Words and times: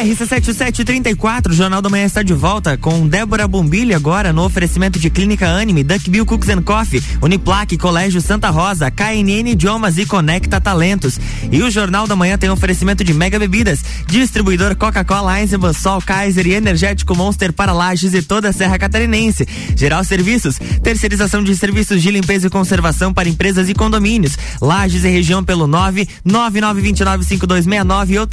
RC7734, 0.00 1.52
Jornal 1.52 1.82
da 1.82 1.90
Manhã 1.90 2.06
está 2.06 2.22
de 2.22 2.32
volta 2.32 2.74
com 2.78 3.06
Débora 3.06 3.46
Bombilho 3.46 3.94
agora 3.94 4.32
no 4.32 4.42
oferecimento 4.42 4.98
de 4.98 5.10
Clínica 5.10 5.46
Anime, 5.46 5.84
Duck 5.84 6.08
Bill 6.08 6.24
Cooks 6.24 6.48
and 6.48 6.62
Coffee, 6.62 7.02
Uniplaque, 7.20 7.76
Colégio 7.76 8.18
Santa 8.22 8.48
Rosa, 8.48 8.90
KNN 8.90 9.50
Idiomas 9.50 9.98
e 9.98 10.06
Conecta 10.06 10.58
Talentos. 10.58 11.20
E 11.52 11.62
o 11.62 11.70
Jornal 11.70 12.06
da 12.06 12.16
Manhã 12.16 12.38
tem 12.38 12.48
oferecimento 12.48 13.04
de 13.04 13.12
Mega 13.12 13.38
Bebidas, 13.38 13.84
distribuidor 14.06 14.74
Coca-Cola, 14.74 15.38
Eisenbahn, 15.38 15.74
Sol, 15.74 16.00
Kaiser 16.00 16.46
e 16.46 16.54
Energético 16.54 17.14
Monster 17.14 17.52
para 17.52 17.72
Lages 17.72 18.14
e 18.14 18.22
toda 18.22 18.48
a 18.48 18.52
Serra 18.54 18.78
Catarinense. 18.78 19.46
Geral 19.76 20.02
Serviços, 20.02 20.58
terceirização 20.82 21.44
de 21.44 21.54
serviços 21.54 22.00
de 22.00 22.10
limpeza 22.10 22.46
e 22.46 22.50
conservação 22.50 23.12
para 23.12 23.28
empresas 23.28 23.68
e 23.68 23.74
condomínios. 23.74 24.38
Lages 24.62 25.04
e 25.04 25.10
região 25.10 25.44
pelo 25.44 25.66
9 25.66 26.08
99295269 26.26 28.18
ou 28.18 28.26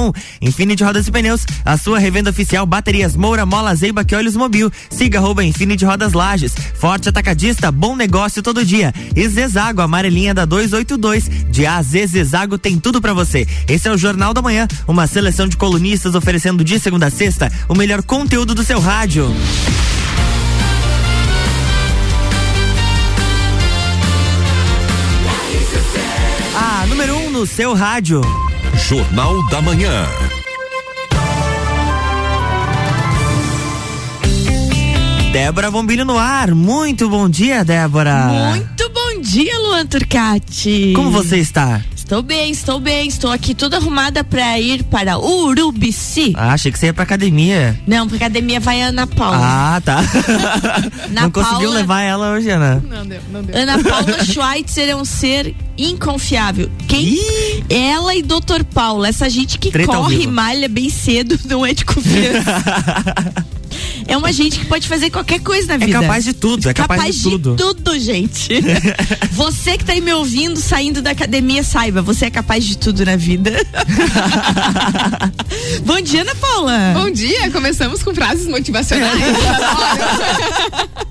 33804161. 0.00 0.14
Infinity 0.40 0.84
Rodas 0.84 1.06
e 1.06 1.10
Pneus, 1.10 1.46
a 1.64 1.76
sua 1.76 1.98
revenda 1.98 2.30
oficial 2.30 2.64
Baterias 2.64 3.14
Moura, 3.14 3.44
Mola, 3.44 3.74
Zeiba 3.74 4.04
que 4.04 4.14
Olhos 4.14 4.36
Mobil. 4.36 4.70
Siga 4.88 5.18
arroba 5.18 5.44
Infinity 5.44 5.84
Rodas 5.84 6.12
Lages. 6.12 6.54
Forte 6.74 7.08
Atacadista, 7.08 7.70
bom 7.70 7.94
negócio 7.94 8.42
todo 8.42 8.64
dia. 8.64 8.92
E 9.14 9.28
Zezago, 9.28 9.82
amarelinha 9.82 10.34
da 10.34 10.44
282. 10.44 11.28
De 11.50 11.66
a 11.66 11.82
Z, 11.82 12.06
Zezago 12.06 12.56
tem 12.58 12.78
tudo 12.78 13.00
para 13.00 13.12
você. 13.12 13.46
Esse 13.68 13.88
é 13.88 13.92
o 13.92 13.98
Jornal 13.98 14.32
da 14.32 14.42
Manhã, 14.42 14.66
uma 14.88 15.06
seleção 15.06 15.46
de 15.46 15.56
colunistas 15.56 16.14
oferecendo 16.14 16.64
de 16.64 16.78
segunda 16.78 17.06
a 17.06 17.10
sexta 17.10 17.50
o 17.68 17.74
melhor 17.74 18.02
conteúdo 18.02 18.54
do 18.54 18.64
seu 18.64 18.80
rádio. 18.80 19.30
A 26.54 26.86
número 26.86 27.16
1 27.16 27.26
um 27.26 27.30
no 27.30 27.46
seu 27.46 27.74
rádio. 27.74 28.20
Jornal 28.88 29.46
da 29.48 29.62
Manhã. 29.62 30.06
Débora 35.32 35.70
Bombilho 35.70 36.04
no 36.04 36.18
ar. 36.18 36.54
Muito 36.54 37.08
bom 37.08 37.28
dia, 37.28 37.64
Débora. 37.64 38.26
Muito 38.26 38.90
bom 38.90 39.20
dia, 39.20 39.56
Luan 39.60 39.86
Turcati. 39.86 40.92
Como 40.96 41.10
você 41.10 41.36
está? 41.38 41.80
Estou 42.10 42.22
bem, 42.24 42.50
estou 42.50 42.80
bem. 42.80 43.06
Estou 43.06 43.30
aqui 43.30 43.54
toda 43.54 43.76
arrumada 43.76 44.24
para 44.24 44.58
ir 44.58 44.82
para 44.82 45.16
Urubici. 45.16 46.32
Ah, 46.36 46.54
achei 46.54 46.72
que 46.72 46.76
você 46.76 46.86
ia 46.86 46.92
pra 46.92 47.04
academia. 47.04 47.80
Não, 47.86 48.08
pra 48.08 48.16
academia 48.16 48.58
vai 48.58 48.82
a 48.82 48.86
Ana 48.86 49.06
Paula. 49.06 49.38
Ah, 49.40 49.80
tá. 49.80 50.02
Não 51.08 51.30
conseguiu 51.30 51.68
Paula- 51.68 51.74
levar 51.76 52.00
ela 52.00 52.32
hoje, 52.32 52.50
Ana? 52.50 52.82
Não 52.84 53.06
deu, 53.06 53.20
não 53.30 53.44
deu. 53.44 53.56
Ana 53.56 53.78
Paula 53.88 54.24
Schweitzer 54.24 54.88
é 54.88 54.96
um 54.96 55.04
ser 55.04 55.54
inconfiável. 55.78 56.68
Quem? 56.88 57.16
Ela 57.70 58.12
e 58.16 58.22
Dr. 58.22 58.64
Paula, 58.74 59.06
essa 59.06 59.30
gente 59.30 59.56
que 59.56 59.70
Treta 59.70 59.92
corre 59.92 60.24
e 60.24 60.26
malha 60.26 60.68
bem 60.68 60.90
cedo, 60.90 61.38
não 61.46 61.64
é 61.64 61.72
de 61.72 61.84
confiança. 61.84 62.64
É 64.06 64.16
uma 64.16 64.32
gente 64.32 64.58
que 64.58 64.66
pode 64.66 64.88
fazer 64.88 65.10
qualquer 65.10 65.40
coisa 65.40 65.68
na 65.68 65.74
É 65.74 65.86
vida. 65.86 66.00
capaz 66.00 66.24
de 66.24 66.32
tudo, 66.32 66.68
é 66.68 66.74
capaz, 66.74 67.14
de 67.16 67.22
tudo. 67.22 67.56
gente. 67.98 68.48
você 69.32 69.76
que 69.76 69.84
tá 69.84 69.92
aí 69.92 70.00
me 70.00 70.12
ouvindo, 70.12 70.58
saindo 70.60 71.02
da 71.02 71.10
academia, 71.10 71.62
saiba, 71.62 72.02
você 72.02 72.26
é 72.26 72.30
capaz 72.30 72.64
de 72.64 72.76
tudo 72.78 73.04
na 73.04 73.16
vida. 73.16 73.50
Bom 75.84 76.00
dia, 76.00 76.22
Ana 76.22 76.34
Paula. 76.34 76.92
Bom 76.94 77.10
dia, 77.10 77.50
começamos 77.50 78.02
com 78.02 78.14
frases 78.14 78.46
motivacionais. 78.46 79.20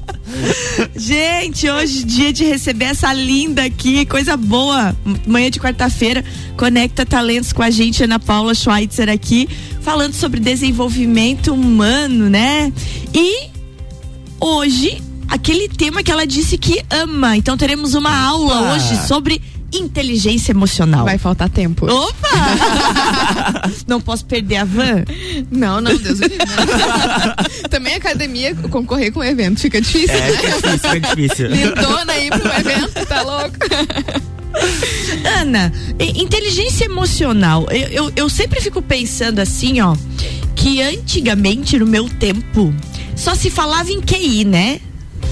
Gente, 0.96 1.70
hoje 1.70 2.04
dia 2.04 2.32
de 2.32 2.46
receber 2.46 2.86
essa 2.86 3.12
linda 3.14 3.64
aqui, 3.64 4.06
coisa 4.06 4.38
boa. 4.38 4.96
Manhã 5.28 5.50
de 5.50 5.60
quarta-feira, 5.60 6.24
conecta 6.56 7.06
talentos 7.06 7.52
com 7.52 7.64
a 7.64 7.70
gente, 7.70 8.04
Ana 8.04 8.20
Paula 8.20 8.54
Schweitzer 8.54 9.10
aqui, 9.10 9.50
falando 9.82 10.14
sobre 10.14 10.40
desenvolvimento 10.40 11.54
humano, 11.54 12.30
né? 12.30 12.72
E 13.14 13.50
hoje, 14.40 15.02
aquele 15.28 15.68
tema 15.70 16.04
que 16.04 16.12
ela 16.12 16.26
disse 16.26 16.58
que 16.58 16.84
ama. 16.90 17.36
Então 17.38 17.58
teremos 17.58 17.94
uma 17.94 18.16
aula 18.16 18.74
hoje 18.74 19.08
sobre 19.08 19.42
inteligência 19.72 20.52
emocional. 20.52 21.06
Vai 21.06 21.20
faltar 21.20 21.48
tempo. 21.50 21.86
Opa! 21.86 23.70
Não 23.88 24.02
posso 24.02 24.26
perder 24.26 24.58
a 24.58 24.64
van? 24.66 25.04
Não, 25.52 25.80
não, 25.80 25.96
Deus 25.96 26.20
me. 26.20 26.30
Também 27.70 27.94
academia, 27.94 28.56
concorrer 28.56 29.12
com 29.12 29.20
o 29.20 29.24
evento 29.24 29.60
fica 29.60 29.80
difícil, 29.80 30.16
É, 30.16 30.32
né? 30.32 30.38
fica 30.38 30.52
difícil, 30.58 30.90
fica 30.90 31.16
difícil. 31.16 31.48
Lindona 31.50 32.14
aí 32.14 32.30
pro 32.30 32.52
evento, 32.52 33.06
tá 33.08 33.22
louco? 33.22 33.56
Ana, 35.40 35.72
inteligência 36.00 36.86
emocional. 36.86 37.68
Eu, 37.70 37.88
eu, 38.06 38.12
eu 38.16 38.30
sempre 38.30 38.62
fico 38.62 38.82
pensando 38.82 39.40
assim, 39.40 39.82
ó, 39.82 39.96
que 40.56 40.82
antigamente, 40.82 41.78
no 41.78 41.86
meu 41.86 42.10
tempo, 42.10 42.74
só 43.16 43.36
se 43.36 43.50
falava 43.50 43.92
em 43.92 44.02
QI, 44.02 44.46
né? 44.46 44.80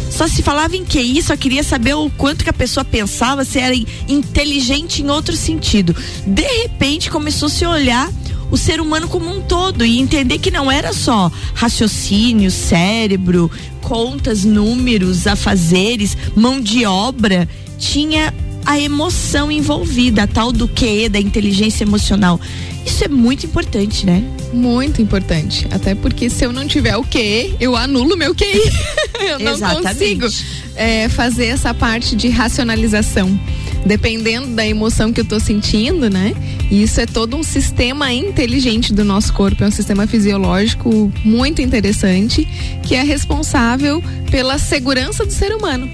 Só 0.10 0.28
se 0.28 0.42
falava 0.42 0.76
em 0.76 0.86
QI, 0.86 1.22
só 1.22 1.36
queria 1.36 1.64
saber 1.64 1.94
o 1.94 2.10
quanto 2.10 2.44
que 2.44 2.50
a 2.50 2.54
pessoa 2.54 2.84
pensava, 2.84 3.44
se 3.44 3.60
era 3.60 3.76
in- 3.76 3.86
inteligente 4.08 5.02
em 5.02 5.10
outro 5.10 5.36
sentido. 5.36 5.96
De 6.26 6.42
repente 6.42 7.10
começou 7.10 7.48
a 7.48 7.52
se 7.52 7.66
olhar 7.66 8.10
o 8.50 8.58
ser 8.58 8.80
humano 8.80 9.08
como 9.10 9.30
um 9.30 9.42
todo 9.42 9.86
e 9.86 10.00
entender 10.00 10.40
que 10.40 10.50
não 10.50 10.72
era 10.72 10.94
só 10.94 11.30
raciocínio, 11.54 12.50
cérebro, 12.50 13.52
contas, 13.82 14.46
números, 14.46 15.28
afazeres, 15.28 16.16
mão 16.36 16.62
de 16.62 16.86
obra, 16.86 17.48
tinha 17.78 18.34
a 18.68 18.78
emoção 18.78 19.50
envolvida, 19.50 20.24
a 20.24 20.28
tal 20.28 20.52
do 20.52 20.68
QE, 20.68 21.08
da 21.08 21.20
inteligência 21.22 21.86
emocional. 21.86 22.38
Isso 22.86 23.02
é 23.02 23.08
muito 23.08 23.46
importante, 23.46 24.06
né? 24.06 24.22
Muito 24.52 25.02
importante. 25.02 25.66
Até 25.72 25.96
porque 25.96 26.30
se 26.30 26.46
eu 26.46 26.52
não 26.52 26.68
tiver 26.68 26.98
o 26.98 27.04
QE, 27.04 27.56
eu 27.62 27.78
anulo 27.78 28.18
meu 28.18 28.36
QI. 28.36 28.62
eu 29.26 29.40
não 29.40 29.54
Exatamente. 29.54 30.20
consigo 30.20 30.28
é, 30.76 31.08
fazer 31.08 31.46
essa 31.46 31.74
parte 31.74 32.14
de 32.14 32.28
racionalização. 32.28 33.40
Dependendo 33.86 34.48
da 34.48 34.68
emoção 34.68 35.14
que 35.14 35.22
eu 35.22 35.26
tô 35.26 35.40
sentindo, 35.40 36.10
né? 36.10 36.34
E 36.70 36.84
isso 36.84 37.00
é 37.00 37.06
todo 37.06 37.38
um 37.38 37.44
sistema 37.44 38.12
inteligente 38.12 38.94
do 38.94 39.06
nosso 39.06 39.32
corpo, 39.32 39.64
é 39.64 39.68
um 39.68 39.72
sistema 39.72 40.06
fisiológico 40.06 41.10
muito 41.24 41.62
interessante 41.62 42.46
que 42.84 42.96
é 42.96 43.04
responsável 43.04 44.04
pela 44.30 44.58
segurança 44.58 45.26
do 45.26 45.32
ser 45.32 45.56
humano. 45.56 45.90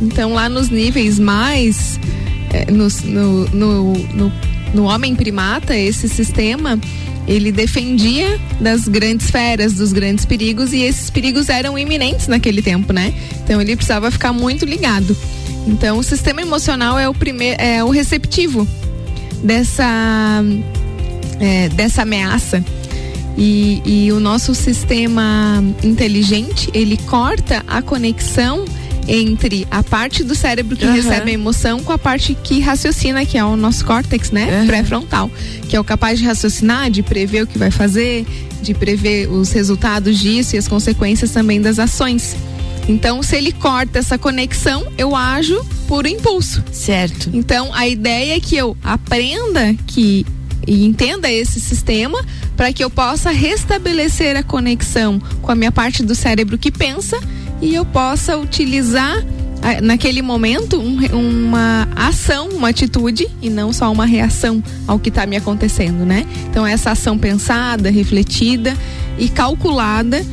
Então, 0.00 0.32
lá 0.34 0.48
nos 0.48 0.68
níveis 0.68 1.18
mais. 1.18 1.98
eh, 2.52 2.70
nos- 2.70 3.02
no, 3.02 3.46
no, 3.50 3.92
no, 4.14 4.32
no 4.74 4.82
homem 4.84 5.14
primata, 5.14 5.76
esse 5.76 6.08
sistema 6.08 6.78
ele 7.28 7.52
defendia 7.52 8.40
das 8.60 8.88
grandes 8.88 9.30
feras, 9.30 9.74
dos 9.74 9.92
grandes 9.92 10.24
perigos, 10.24 10.72
e 10.72 10.78
esses 10.82 11.10
perigos 11.10 11.48
eram 11.48 11.78
iminentes 11.78 12.26
naquele 12.26 12.60
tempo, 12.62 12.92
né? 12.92 13.12
Então 13.44 13.60
ele 13.60 13.76
precisava 13.76 14.10
ficar 14.10 14.32
muito 14.32 14.64
ligado. 14.64 15.16
Então 15.68 15.98
o 15.98 16.02
sistema 16.02 16.40
emocional 16.42 16.98
é 16.98 17.08
o 17.08 17.14
primeiro, 17.14 17.60
é 17.60 17.84
o 17.84 17.90
receptivo 17.90 18.66
dessa 19.44 20.42
é, 21.38 21.68
dessa 21.68 22.02
ameaça. 22.02 22.64
E, 23.38 23.80
e 23.86 24.12
o 24.12 24.18
nosso 24.20 24.54
sistema 24.54 25.62
inteligente 25.84 26.68
ele 26.74 26.96
corta 27.06 27.62
a 27.68 27.80
conexão 27.80 28.64
entre 29.08 29.66
a 29.70 29.82
parte 29.82 30.22
do 30.22 30.34
cérebro 30.34 30.76
que 30.76 30.84
Aham. 30.84 30.94
recebe 30.94 31.30
a 31.30 31.34
emoção 31.34 31.80
com 31.80 31.92
a 31.92 31.98
parte 31.98 32.34
que 32.34 32.60
raciocina, 32.60 33.24
que 33.24 33.36
é 33.36 33.44
o 33.44 33.56
nosso 33.56 33.84
córtex, 33.84 34.30
né? 34.30 34.48
Aham. 34.50 34.66
Pré-frontal, 34.66 35.30
que 35.68 35.76
é 35.76 35.80
o 35.80 35.84
capaz 35.84 36.18
de 36.18 36.24
raciocinar, 36.24 36.90
de 36.90 37.02
prever 37.02 37.42
o 37.42 37.46
que 37.46 37.58
vai 37.58 37.70
fazer, 37.70 38.26
de 38.62 38.74
prever 38.74 39.28
os 39.28 39.50
resultados 39.52 40.18
disso 40.18 40.54
e 40.56 40.58
as 40.58 40.68
consequências 40.68 41.30
também 41.30 41.60
das 41.60 41.78
ações. 41.78 42.36
Então, 42.88 43.22
se 43.22 43.36
ele 43.36 43.52
corta 43.52 43.98
essa 43.98 44.18
conexão, 44.18 44.86
eu 44.98 45.14
ajo 45.14 45.64
por 45.86 46.06
impulso. 46.06 46.62
Certo. 46.72 47.30
Então, 47.32 47.72
a 47.74 47.86
ideia 47.86 48.36
é 48.36 48.40
que 48.40 48.56
eu 48.56 48.76
aprenda 48.82 49.74
que 49.86 50.26
e 50.66 50.84
entenda 50.84 51.30
esse 51.30 51.58
sistema 51.58 52.22
para 52.56 52.72
que 52.72 52.84
eu 52.84 52.90
possa 52.90 53.30
restabelecer 53.30 54.36
a 54.36 54.42
conexão 54.42 55.18
com 55.40 55.50
a 55.50 55.54
minha 55.54 55.72
parte 55.72 56.02
do 56.02 56.14
cérebro 56.14 56.58
que 56.58 56.70
pensa 56.70 57.18
e 57.62 57.74
eu 57.74 57.84
possa 57.84 58.36
utilizar 58.38 59.24
ah, 59.62 59.80
naquele 59.82 60.22
momento 60.22 60.78
um 60.80 60.98
uma 61.38 61.86
ação, 61.94 62.48
uma 62.48 62.68
atitude 62.70 63.28
e 63.42 63.50
não 63.50 63.72
só 63.72 63.90
uma 63.92 64.06
reação 64.06 64.62
ao 64.86 64.98
que 64.98 65.08
está 65.10 65.26
me 65.26 65.36
acontecendo, 65.36 66.06
né? 66.06 66.26
Então 66.50 66.66
essa 66.66 66.92
ação 66.92 67.18
pensada, 67.18 67.90
refletida 67.90 68.74
e 69.18 69.28
calculada 69.28 70.24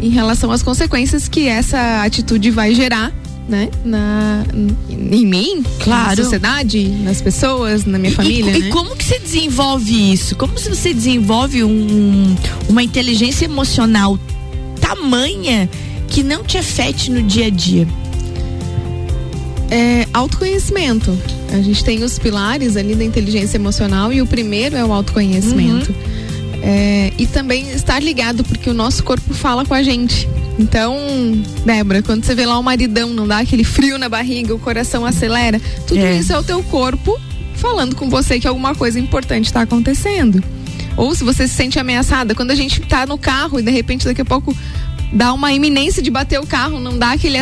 em 0.00 0.08
relação 0.08 0.50
às 0.50 0.62
consequências 0.62 1.28
que 1.28 1.46
essa 1.46 2.02
atitude 2.02 2.50
vai 2.50 2.74
gerar, 2.74 3.12
né? 3.48 3.68
Na, 3.84 4.42
em 4.90 5.24
mim, 5.26 5.62
Claro. 5.84 6.10
na 6.10 6.16
sociedade, 6.16 6.88
nas 7.04 7.20
pessoas, 7.22 7.84
na 7.84 7.98
minha 8.00 8.12
E- 8.12 8.16
família. 8.16 8.50
E, 8.56 8.60
né? 8.62 8.66
e 8.66 8.70
como 8.70 8.96
que 8.96 9.04
você 9.04 9.20
desenvolve 9.20 10.12
isso? 10.12 10.34
Como 10.34 10.58
se 10.58 10.68
você 10.68 10.92
desenvolve 10.92 11.62
um- 11.62 12.34
uma 12.68 12.82
inteligência 12.82 13.44
emocional 13.44 14.18
tamanha 14.80 15.68
que 16.12 16.22
não 16.22 16.44
te 16.44 16.58
afete 16.58 17.10
no 17.10 17.22
dia 17.22 17.46
a 17.46 17.50
dia? 17.50 17.88
É, 19.70 20.06
autoconhecimento. 20.12 21.18
A 21.50 21.62
gente 21.62 21.82
tem 21.82 22.04
os 22.04 22.18
pilares 22.18 22.76
ali 22.76 22.94
da 22.94 23.02
inteligência 23.02 23.56
emocional 23.56 24.12
e 24.12 24.20
o 24.20 24.26
primeiro 24.26 24.76
é 24.76 24.84
o 24.84 24.92
autoconhecimento. 24.92 25.94
É, 26.62 27.12
e 27.18 27.26
também 27.26 27.70
estar 27.70 28.00
ligado, 28.00 28.44
porque 28.44 28.68
o 28.68 28.74
nosso 28.74 29.02
corpo 29.02 29.32
fala 29.32 29.64
com 29.64 29.72
a 29.72 29.82
gente. 29.82 30.28
Então, 30.58 30.94
Débora, 31.64 32.02
quando 32.02 32.24
você 32.24 32.34
vê 32.34 32.44
lá 32.44 32.58
o 32.58 32.62
maridão, 32.62 33.08
não 33.08 33.26
dá 33.26 33.38
aquele 33.38 33.64
frio 33.64 33.96
na 33.98 34.08
barriga, 34.08 34.54
o 34.54 34.58
coração 34.58 35.06
acelera, 35.06 35.58
tudo 35.86 35.98
É. 35.98 36.18
isso 36.18 36.30
é 36.32 36.38
o 36.38 36.42
teu 36.42 36.62
corpo 36.64 37.18
falando 37.54 37.96
com 37.96 38.10
você 38.10 38.38
que 38.38 38.46
alguma 38.46 38.74
coisa 38.74 39.00
importante 39.00 39.46
está 39.46 39.62
acontecendo. 39.62 40.44
Ou 40.96 41.14
se 41.14 41.24
você 41.24 41.48
se 41.48 41.54
sente 41.54 41.78
ameaçada, 41.78 42.34
quando 42.34 42.50
a 42.50 42.54
gente 42.54 42.80
tá 42.82 43.06
no 43.06 43.16
carro 43.16 43.58
e 43.58 43.62
de 43.62 43.70
repente 43.70 44.04
daqui 44.04 44.20
a 44.20 44.24
pouco 44.24 44.54
dá 45.12 45.32
uma 45.32 45.52
iminência 45.52 46.02
de 46.02 46.10
bater 46.10 46.40
o 46.40 46.46
carro, 46.46 46.80
não 46.80 46.98
dá 46.98 47.12
aquele. 47.12 47.38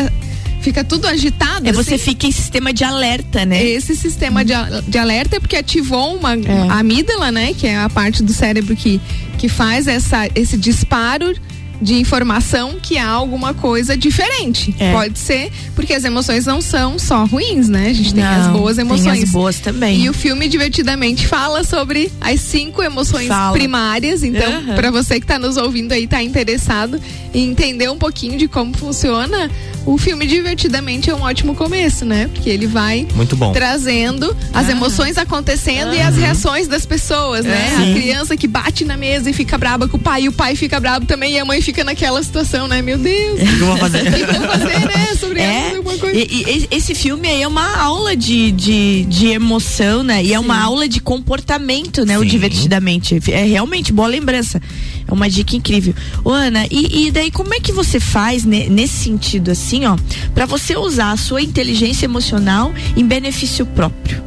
Fica 0.61 0.83
tudo 0.83 1.07
agitado. 1.07 1.67
É 1.67 1.73
você 1.73 1.95
assim. 1.95 2.03
fica 2.03 2.27
em 2.27 2.31
sistema 2.31 2.71
de 2.71 2.83
alerta, 2.83 3.45
né? 3.45 3.63
Esse 3.65 3.95
sistema 3.95 4.45
de, 4.45 4.53
de 4.87 4.97
alerta 4.97 5.37
é 5.37 5.39
porque 5.39 5.55
ativou 5.55 6.15
uma 6.15 6.33
É. 6.35 6.67
amígdala, 6.69 7.31
né? 7.31 7.53
Que 7.53 7.65
é 7.67 7.77
a 7.77 7.89
parte 7.89 8.21
do 8.21 8.31
cérebro 8.31 8.75
que, 8.75 9.01
que 9.39 9.49
faz 9.49 9.87
essa, 9.87 10.29
esse 10.35 10.57
disparo 10.57 11.33
de 11.81 11.95
informação 11.95 12.75
que 12.81 12.97
há 12.97 13.07
alguma 13.09 13.53
coisa 13.53 13.97
diferente. 13.97 14.75
É. 14.79 14.91
Pode 14.93 15.17
ser, 15.17 15.51
porque 15.75 15.93
as 15.93 16.03
emoções 16.03 16.45
não 16.45 16.61
são 16.61 16.99
só 16.99 17.25
ruins, 17.25 17.67
né? 17.67 17.87
A 17.89 17.93
gente 17.93 18.13
tem 18.13 18.23
as 18.23 18.45
Não, 18.47 18.53
boas 18.53 18.77
emoções. 18.77 19.13
Tem 19.13 19.23
as 19.23 19.29
boas 19.31 19.59
também. 19.59 20.01
E 20.03 20.09
o 20.09 20.13
filme 20.13 20.47
divertidamente 20.47 21.25
fala 21.27 21.63
sobre 21.63 22.11
as 22.21 22.39
cinco 22.39 22.83
emoções 22.83 23.27
Fala. 23.27 23.53
primárias. 23.53 24.23
Então, 24.23 24.51
Aham. 24.51 24.75
para 24.75 24.91
você 24.91 25.19
que 25.19 25.23
está 25.25 25.39
nos 25.39 25.57
ouvindo 25.57 25.91
aí, 25.91 26.07
tá 26.07 26.21
interessado 26.21 27.01
em 27.33 27.49
entender 27.49 27.89
um 27.89 27.97
pouquinho 27.97 28.37
de 28.37 28.47
como 28.47 28.75
funciona, 28.77 29.49
o 29.85 29.97
filme 29.97 30.27
divertidamente 30.27 31.09
é 31.09 31.15
um 31.15 31.21
ótimo 31.21 31.55
começo, 31.55 32.05
né? 32.05 32.29
Porque 32.31 32.49
ele 32.49 32.67
vai 32.67 33.07
Muito 33.15 33.35
bom. 33.35 33.51
trazendo 33.53 34.35
as 34.53 34.67
Ah. 34.67 34.71
emoções 34.71 35.17
acontecendo 35.17 35.93
e 35.95 36.01
as 36.01 36.15
reações 36.17 36.67
das 36.67 36.85
pessoas, 36.85 37.45
né? 37.45 37.73
Sim. 37.77 37.91
A 37.91 37.93
criança 37.95 38.37
que 38.37 38.47
bate 38.47 38.83
na 38.85 38.97
mesa 38.97 39.29
e 39.29 39.33
fica 39.33 39.57
braba 39.57 39.87
com 39.87 39.97
o 39.97 39.99
pai, 39.99 40.23
e 40.23 40.27
o 40.29 40.31
pai 40.33 40.55
fica 40.55 40.79
brabo 40.79 41.05
também, 41.05 41.33
e 41.33 41.39
a 41.39 41.45
mãe 41.45 41.61
fica 41.61 41.70
naquela 41.83 42.21
situação, 42.21 42.67
né? 42.67 42.81
Meu 42.81 42.97
Deus, 42.97 43.39
O 43.41 43.45
que 43.45 43.51
eu 43.61 43.65
vou 43.67 43.77
fazer? 43.77 43.99
o 44.01 44.11
que 44.13 44.21
eu 44.21 44.27
vou 44.41 44.49
fazer, 44.49 44.79
né? 44.87 45.15
Sobre 45.19 45.39
É, 45.39 45.75
alguma 45.77 45.97
coisa. 45.97 46.17
e, 46.17 46.23
e 46.23 46.67
esse 46.75 46.93
filme 46.93 47.27
aí 47.27 47.41
é 47.41 47.47
uma 47.47 47.77
aula 47.77 48.15
de, 48.15 48.51
de, 48.51 49.05
de 49.05 49.27
emoção, 49.27 50.03
né? 50.03 50.23
E 50.23 50.33
é 50.33 50.39
uma 50.39 50.59
aula 50.61 50.87
de 50.87 50.99
comportamento, 50.99 52.05
né? 52.05 52.17
O 52.17 52.21
Sim. 52.23 52.27
Divertidamente. 52.27 53.19
É 53.31 53.43
realmente 53.43 53.91
boa 53.93 54.07
lembrança. 54.07 54.61
É 55.07 55.13
uma 55.13 55.29
dica 55.29 55.55
incrível. 55.55 55.93
Ô, 56.23 56.29
Ana, 56.31 56.65
e, 56.71 57.07
e 57.07 57.11
daí 57.11 57.29
como 57.31 57.53
é 57.53 57.59
que 57.59 57.71
você 57.71 57.99
faz 57.99 58.43
ne- 58.45 58.69
nesse 58.69 59.03
sentido 59.03 59.51
assim, 59.51 59.85
ó, 59.85 59.97
pra 60.33 60.45
você 60.45 60.75
usar 60.77 61.11
a 61.11 61.17
sua 61.17 61.41
inteligência 61.41 62.05
emocional 62.05 62.73
em 62.95 63.05
benefício 63.05 63.65
próprio? 63.65 64.23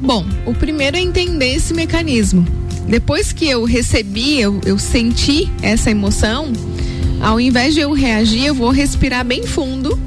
Bom, 0.00 0.24
o 0.46 0.54
primeiro 0.54 0.96
é 0.96 1.00
entender 1.00 1.54
esse 1.54 1.74
mecanismo. 1.74 2.46
Depois 2.88 3.32
que 3.32 3.46
eu 3.48 3.64
recebi, 3.64 4.40
eu, 4.40 4.60
eu 4.64 4.78
senti 4.78 5.48
essa 5.62 5.90
emoção, 5.90 6.52
ao 7.20 7.38
invés 7.38 7.74
de 7.74 7.80
eu 7.80 7.92
reagir, 7.92 8.46
eu 8.46 8.54
vou 8.54 8.70
respirar 8.70 9.24
bem 9.24 9.46
fundo 9.46 9.98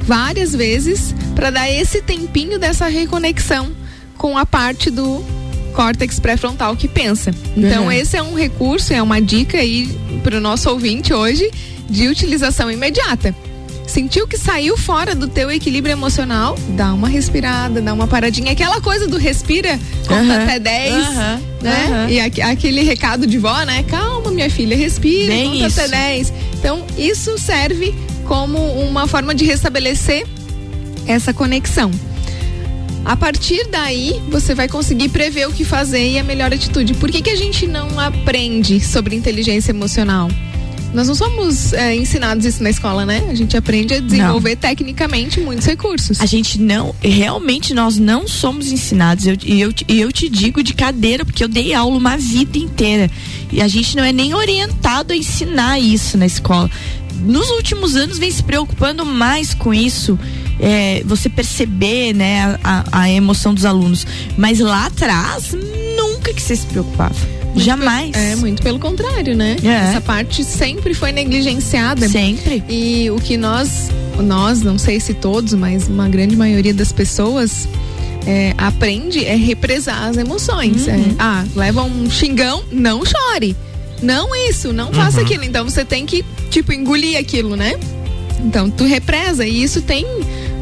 várias 0.00 0.54
vezes 0.54 1.14
para 1.34 1.50
dar 1.50 1.70
esse 1.70 2.00
tempinho 2.02 2.58
dessa 2.58 2.86
reconexão 2.88 3.70
com 4.16 4.36
a 4.36 4.44
parte 4.44 4.90
do 4.90 5.22
córtex 5.74 6.18
pré-frontal 6.18 6.74
que 6.74 6.88
pensa. 6.88 7.30
Então, 7.56 7.84
Uhum. 7.84 7.92
esse 7.92 8.16
é 8.16 8.22
um 8.22 8.34
recurso, 8.34 8.92
é 8.92 9.00
uma 9.02 9.20
dica 9.20 9.58
aí 9.58 9.86
para 10.24 10.38
o 10.38 10.40
nosso 10.40 10.68
ouvinte 10.70 11.12
hoje 11.12 11.48
de 11.88 12.08
utilização 12.08 12.70
imediata. 12.70 13.34
Sentiu 13.98 14.28
que 14.28 14.38
saiu 14.38 14.76
fora 14.78 15.12
do 15.12 15.26
teu 15.26 15.50
equilíbrio 15.50 15.90
emocional? 15.90 16.56
Dá 16.76 16.94
uma 16.94 17.08
respirada, 17.08 17.80
dá 17.80 17.92
uma 17.92 18.06
paradinha. 18.06 18.52
Aquela 18.52 18.80
coisa 18.80 19.08
do 19.08 19.16
respira, 19.18 19.76
conta 20.06 20.40
até 20.40 20.60
10, 20.60 20.94
aham, 20.94 21.40
né? 21.60 22.06
E 22.08 22.20
aqu- 22.20 22.40
aquele 22.42 22.82
recado 22.84 23.26
de 23.26 23.38
vó, 23.38 23.60
né? 23.64 23.82
Calma, 23.88 24.30
minha 24.30 24.48
filha, 24.48 24.76
respira, 24.76 25.32
Bem 25.32 25.50
conta 25.50 25.66
isso. 25.66 25.80
até 25.80 25.88
10. 25.88 26.32
Então, 26.60 26.86
isso 26.96 27.36
serve 27.38 27.92
como 28.24 28.56
uma 28.80 29.08
forma 29.08 29.34
de 29.34 29.44
restabelecer 29.44 30.24
essa 31.04 31.34
conexão. 31.34 31.90
A 33.04 33.16
partir 33.16 33.66
daí, 33.68 34.22
você 34.30 34.54
vai 34.54 34.68
conseguir 34.68 35.08
prever 35.08 35.48
o 35.48 35.52
que 35.52 35.64
fazer 35.64 36.08
e 36.12 36.20
a 36.20 36.22
melhor 36.22 36.54
atitude. 36.54 36.94
Por 36.94 37.10
que, 37.10 37.20
que 37.20 37.30
a 37.30 37.36
gente 37.36 37.66
não 37.66 37.98
aprende 37.98 38.78
sobre 38.80 39.16
inteligência 39.16 39.72
emocional? 39.72 40.30
Nós 40.94 41.06
não 41.06 41.14
somos 41.14 41.72
é, 41.74 41.94
ensinados 41.94 42.46
isso 42.46 42.62
na 42.62 42.70
escola, 42.70 43.04
né? 43.04 43.22
A 43.30 43.34
gente 43.34 43.56
aprende 43.56 43.92
a 43.94 44.00
desenvolver 44.00 44.56
tecnicamente 44.56 45.38
muitos 45.40 45.66
recursos. 45.66 46.20
A 46.20 46.26
gente 46.26 46.58
não, 46.58 46.94
realmente 47.02 47.74
nós 47.74 47.98
não 47.98 48.26
somos 48.26 48.72
ensinados. 48.72 49.26
Eu- 49.26 49.36
E 49.44 49.60
eu, 49.60 49.72
te- 49.72 49.84
e 49.86 50.00
eu 50.00 50.10
te 50.10 50.28
digo 50.30 50.62
de 50.62 50.72
cadeira, 50.74 51.24
porque 51.26 51.44
eu 51.44 51.48
dei 51.48 51.74
aula 51.74 51.96
uma 51.96 52.16
vida 52.16 52.56
inteira. 52.56 53.10
E 53.52 53.60
a 53.60 53.68
gente 53.68 53.96
não 53.96 54.02
é 54.02 54.12
nem 54.12 54.32
orientado 54.34 55.12
a 55.12 55.16
ensinar 55.16 55.78
isso 55.78 56.16
na 56.16 56.24
escola. 56.26 56.70
Nos 57.20 57.50
últimos 57.50 57.94
anos 57.96 58.18
vem 58.18 58.30
se 58.30 58.42
preocupando 58.42 59.04
mais 59.04 59.52
com 59.54 59.74
isso. 59.74 60.18
é, 60.60 61.02
você 61.04 61.28
perceber 61.28 62.12
né, 62.12 62.58
a, 62.64 62.84
a 63.02 63.10
emoção 63.10 63.54
dos 63.54 63.64
alunos. 63.64 64.04
Mas 64.36 64.58
lá 64.58 64.86
atrás, 64.86 65.54
nunca 65.96 66.34
que 66.34 66.42
você 66.42 66.56
se 66.56 66.66
preocupava. 66.66 67.14
Jamais. 67.58 68.14
É, 68.14 68.36
muito 68.36 68.62
pelo 68.62 68.78
contrário, 68.78 69.36
né? 69.36 69.56
É. 69.62 69.90
Essa 69.90 70.00
parte 70.00 70.44
sempre 70.44 70.94
foi 70.94 71.12
negligenciada. 71.12 72.08
Sempre. 72.08 72.62
E 72.68 73.10
o 73.10 73.16
que 73.16 73.36
nós, 73.36 73.90
nós, 74.18 74.62
não 74.62 74.78
sei 74.78 75.00
se 75.00 75.14
todos, 75.14 75.54
mas 75.54 75.88
uma 75.88 76.08
grande 76.08 76.36
maioria 76.36 76.74
das 76.74 76.92
pessoas 76.92 77.68
é, 78.26 78.54
aprende 78.58 79.24
é 79.24 79.36
represar 79.36 80.04
as 80.04 80.16
emoções. 80.16 80.86
Uhum. 80.86 80.94
É, 80.94 81.14
ah, 81.18 81.44
leva 81.54 81.82
um 81.82 82.10
xingão, 82.10 82.62
não 82.70 83.02
chore. 83.04 83.56
Não 84.02 84.34
isso, 84.48 84.72
não 84.72 84.92
faça 84.92 85.20
aquilo. 85.20 85.44
Então 85.44 85.64
você 85.64 85.84
tem 85.84 86.06
que, 86.06 86.24
tipo, 86.50 86.72
engolir 86.72 87.18
aquilo, 87.18 87.56
né? 87.56 87.74
Então 88.44 88.70
tu 88.70 88.84
represa 88.84 89.44
e 89.46 89.62
isso 89.62 89.82
tem 89.82 90.06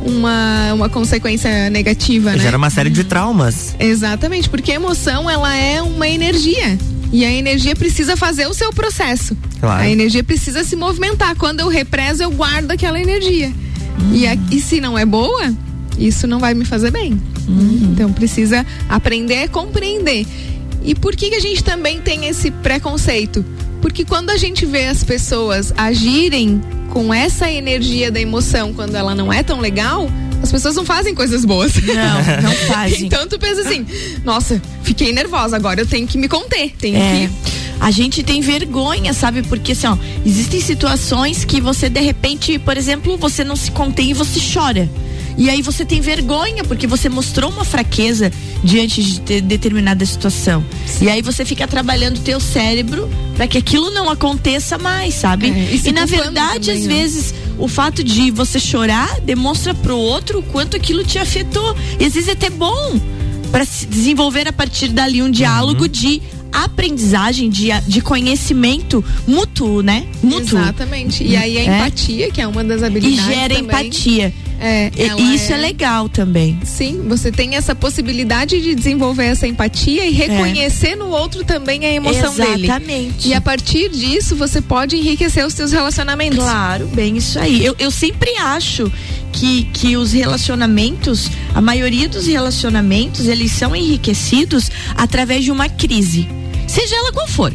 uma, 0.07 0.73
uma 0.75 0.89
consequência 0.89 1.69
negativa, 1.71 2.33
né? 2.33 2.39
Gera 2.39 2.57
uma 2.57 2.71
série 2.71 2.91
de 2.91 3.05
traumas. 3.05 3.75
Exatamente, 3.79 4.49
porque 4.49 4.73
a 4.73 4.75
emoção 4.77 5.29
ela 5.29 5.55
é 5.57 5.81
uma 5.83 6.09
energia. 6.09 6.79
E 7.13 7.25
a 7.25 7.31
energia 7.31 7.75
precisa 7.77 8.17
fazer 8.17 8.47
o 8.47 8.55
seu 8.55 8.73
processo. 8.73 9.37
Claro. 9.61 9.83
A 9.83 9.89
energia 9.89 10.25
precisa 10.25 10.65
se 10.65 10.75
movimentar. 10.75 11.37
Quando 11.37 11.61
eu 11.61 11.69
represo, 11.69 12.23
eu 12.23 12.31
guardo 12.31 12.71
aquela 12.73 13.01
energia. 13.01 13.53
E, 14.13 14.27
a- 14.27 14.37
e 14.51 14.61
se 14.61 14.81
não 14.81 14.99
é 14.99 15.07
boa, 15.07 15.55
isso 15.99 16.27
não 16.27 16.41
vai 16.41 16.53
me 16.53 16.65
fazer 16.65 16.91
bem. 16.91 17.21
Então 17.49 18.13
precisa 18.13 18.67
aprender 18.89 19.45
a 19.45 19.49
compreender. 19.49 20.27
E 20.87 20.95
por 20.95 21.15
que, 21.15 21.29
que 21.31 21.35
a 21.35 21.41
gente 21.41 21.63
também 21.63 22.01
tem 22.01 22.27
esse 22.27 22.51
preconceito? 22.51 23.45
Porque 23.83 24.05
quando 24.05 24.31
a 24.31 24.37
gente 24.37 24.65
vê 24.65 24.87
as 24.87 25.05
pessoas 25.05 25.75
agirem 25.77 26.63
com 26.91 27.13
essa 27.13 27.51
energia 27.51 28.11
da 28.11 28.21
emoção 28.21 28.73
quando 28.73 28.95
ela 28.95 29.15
não 29.15 29.31
é 29.33 29.43
tão 29.43 29.61
legal, 29.61 30.09
as 30.43 30.51
pessoas 30.51 30.77
não 30.77 30.85
fazem 30.85 31.15
coisas 31.15 31.45
boas. 31.45 31.75
Não, 31.75 32.43
não 32.43 32.53
fazem. 32.73 33.07
Então 33.07 33.27
tu 33.27 33.39
pensa 33.39 33.63
assim, 33.63 33.85
nossa, 34.25 34.63
fiquei 34.83 35.13
nervosa, 35.13 35.57
agora 35.57 35.81
eu 35.81 35.87
tenho 35.87 36.07
que 36.07 36.17
me 36.17 36.29
conter, 36.29 36.73
tenho 36.79 36.97
É. 36.97 37.29
que. 37.29 37.57
A 37.79 37.91
gente 37.91 38.23
tem 38.23 38.41
vergonha, 38.41 39.13
sabe? 39.13 39.43
Porque 39.43 39.73
assim, 39.73 39.87
ó, 39.87 39.99
existem 40.25 40.61
situações 40.63 41.45
que 41.45 41.61
você 41.61 41.91
de 41.91 42.01
repente, 42.01 42.59
por 42.59 42.75
exemplo, 42.77 43.19
você 43.19 43.45
não 43.45 43.55
se 43.55 43.71
contém 43.71 44.11
e 44.13 44.15
você 44.15 44.41
chora. 44.41 44.89
E 45.39 45.51
aí 45.51 45.61
você 45.61 45.85
tem 45.85 46.01
vergonha 46.01 46.65
porque 46.65 46.87
você 46.87 47.09
mostrou 47.09 47.51
uma 47.51 47.65
fraqueza 47.65 48.33
diante 48.65 49.03
de 49.03 49.21
de- 49.21 49.41
determinada 49.43 50.05
situação. 50.07 50.65
E 51.01 51.09
aí 51.11 51.21
você 51.21 51.45
fica 51.45 51.67
trabalhando 51.69 52.17
o 52.17 52.21
teu 52.21 52.41
cérebro 52.41 53.09
para 53.37 53.47
que 53.47 53.59
aquilo 53.59 53.91
não 53.91 54.09
aconteça 54.09 54.79
mais, 54.79 55.15
sabe? 55.15 55.51
É, 55.51 55.75
e 55.75 55.89
e 55.89 55.93
na 55.93 56.07
verdade, 56.07 56.67
também, 56.71 56.81
às 56.83 56.87
né? 56.89 56.95
vezes, 57.03 57.35
o 57.59 57.69
fato 57.69 58.03
de 58.03 58.31
você 58.31 58.59
chorar 58.59 59.21
demonstra 59.21 59.75
pro 59.75 59.97
outro 59.97 60.39
o 60.39 60.43
quanto 60.43 60.75
aquilo 60.77 61.05
te 61.05 61.19
afetou. 61.19 61.77
E 62.01 62.05
às 62.07 62.15
vezes 62.15 62.29
é 62.29 62.33
até 62.33 62.49
bom 62.49 62.99
para 63.53 63.65
se 63.65 63.85
desenvolver 63.87 64.49
a 64.49 64.53
partir 64.53 64.89
dali 64.89 65.23
um 65.23 65.31
diálogo 65.31 65.87
de 65.87 66.23
aprendizagem, 66.53 67.49
de, 67.51 67.69
de 67.87 68.01
conhecimento 68.01 69.05
mútuo, 69.27 69.83
né? 69.83 70.07
Mútuo. 70.23 70.59
Exatamente. 70.59 71.23
E 71.25 71.37
aí 71.37 71.59
a 71.59 71.61
É. 71.61 71.65
empatia, 71.79 72.31
que 72.31 72.41
é 72.41 72.47
uma 72.47 72.65
das 72.65 72.81
E 72.81 72.85
habilidades. 72.87 73.25
gera 73.27 73.55
também, 73.55 73.63
empatia. 73.65 74.33
É, 74.61 74.91
E 74.97 75.35
isso 75.35 75.53
é... 75.53 75.57
legal 75.57 76.09
também. 76.09 76.59
Sim, 76.65 77.03
você 77.07 77.31
tem 77.31 77.55
essa 77.57 77.75
possibilidade 77.75 78.61
de 78.61 78.75
desenvolver 78.75 79.27
essa 79.27 79.47
empatia 79.47 80.07
e 80.07 80.13
reconhecer 80.13 80.97
no 80.97 81.09
outro 81.09 81.45
também 81.45 81.85
a 81.85 81.93
emoção 81.93 82.35
dele. 82.35 82.65
Exatamente. 82.65 83.29
E 83.29 83.35
a 83.35 83.41
partir 83.41 83.91
disso, 83.91 84.35
você 84.35 84.61
pode 84.61 84.97
enriquecer 84.97 85.47
os 85.47 85.55
seus 85.55 85.73
relacionamentos. 85.73 86.39
Claro, 86.39 86.87
bem 86.89 87.17
isso 87.17 87.39
aí. 87.39 87.65
Eu, 87.65 87.75
eu 87.79 87.91
sempre 87.91 88.31
acho 88.39 88.91
que, 89.33 89.65
que 89.73 89.97
os 89.97 90.13
relacionamentos, 90.13 91.31
a 91.55 91.61
maioria 91.61 92.09
dos 92.09 92.27
relacionamentos, 92.27 93.27
eles 93.27 93.53
são 93.53 93.77
enriquecidos 93.77 94.71
através 94.97 95.45
de 95.45 95.51
uma 95.51 95.69
crise. 95.69 96.29
Seja 96.67 96.97
ela 96.97 97.13
qual 97.13 97.29
for. 97.29 97.53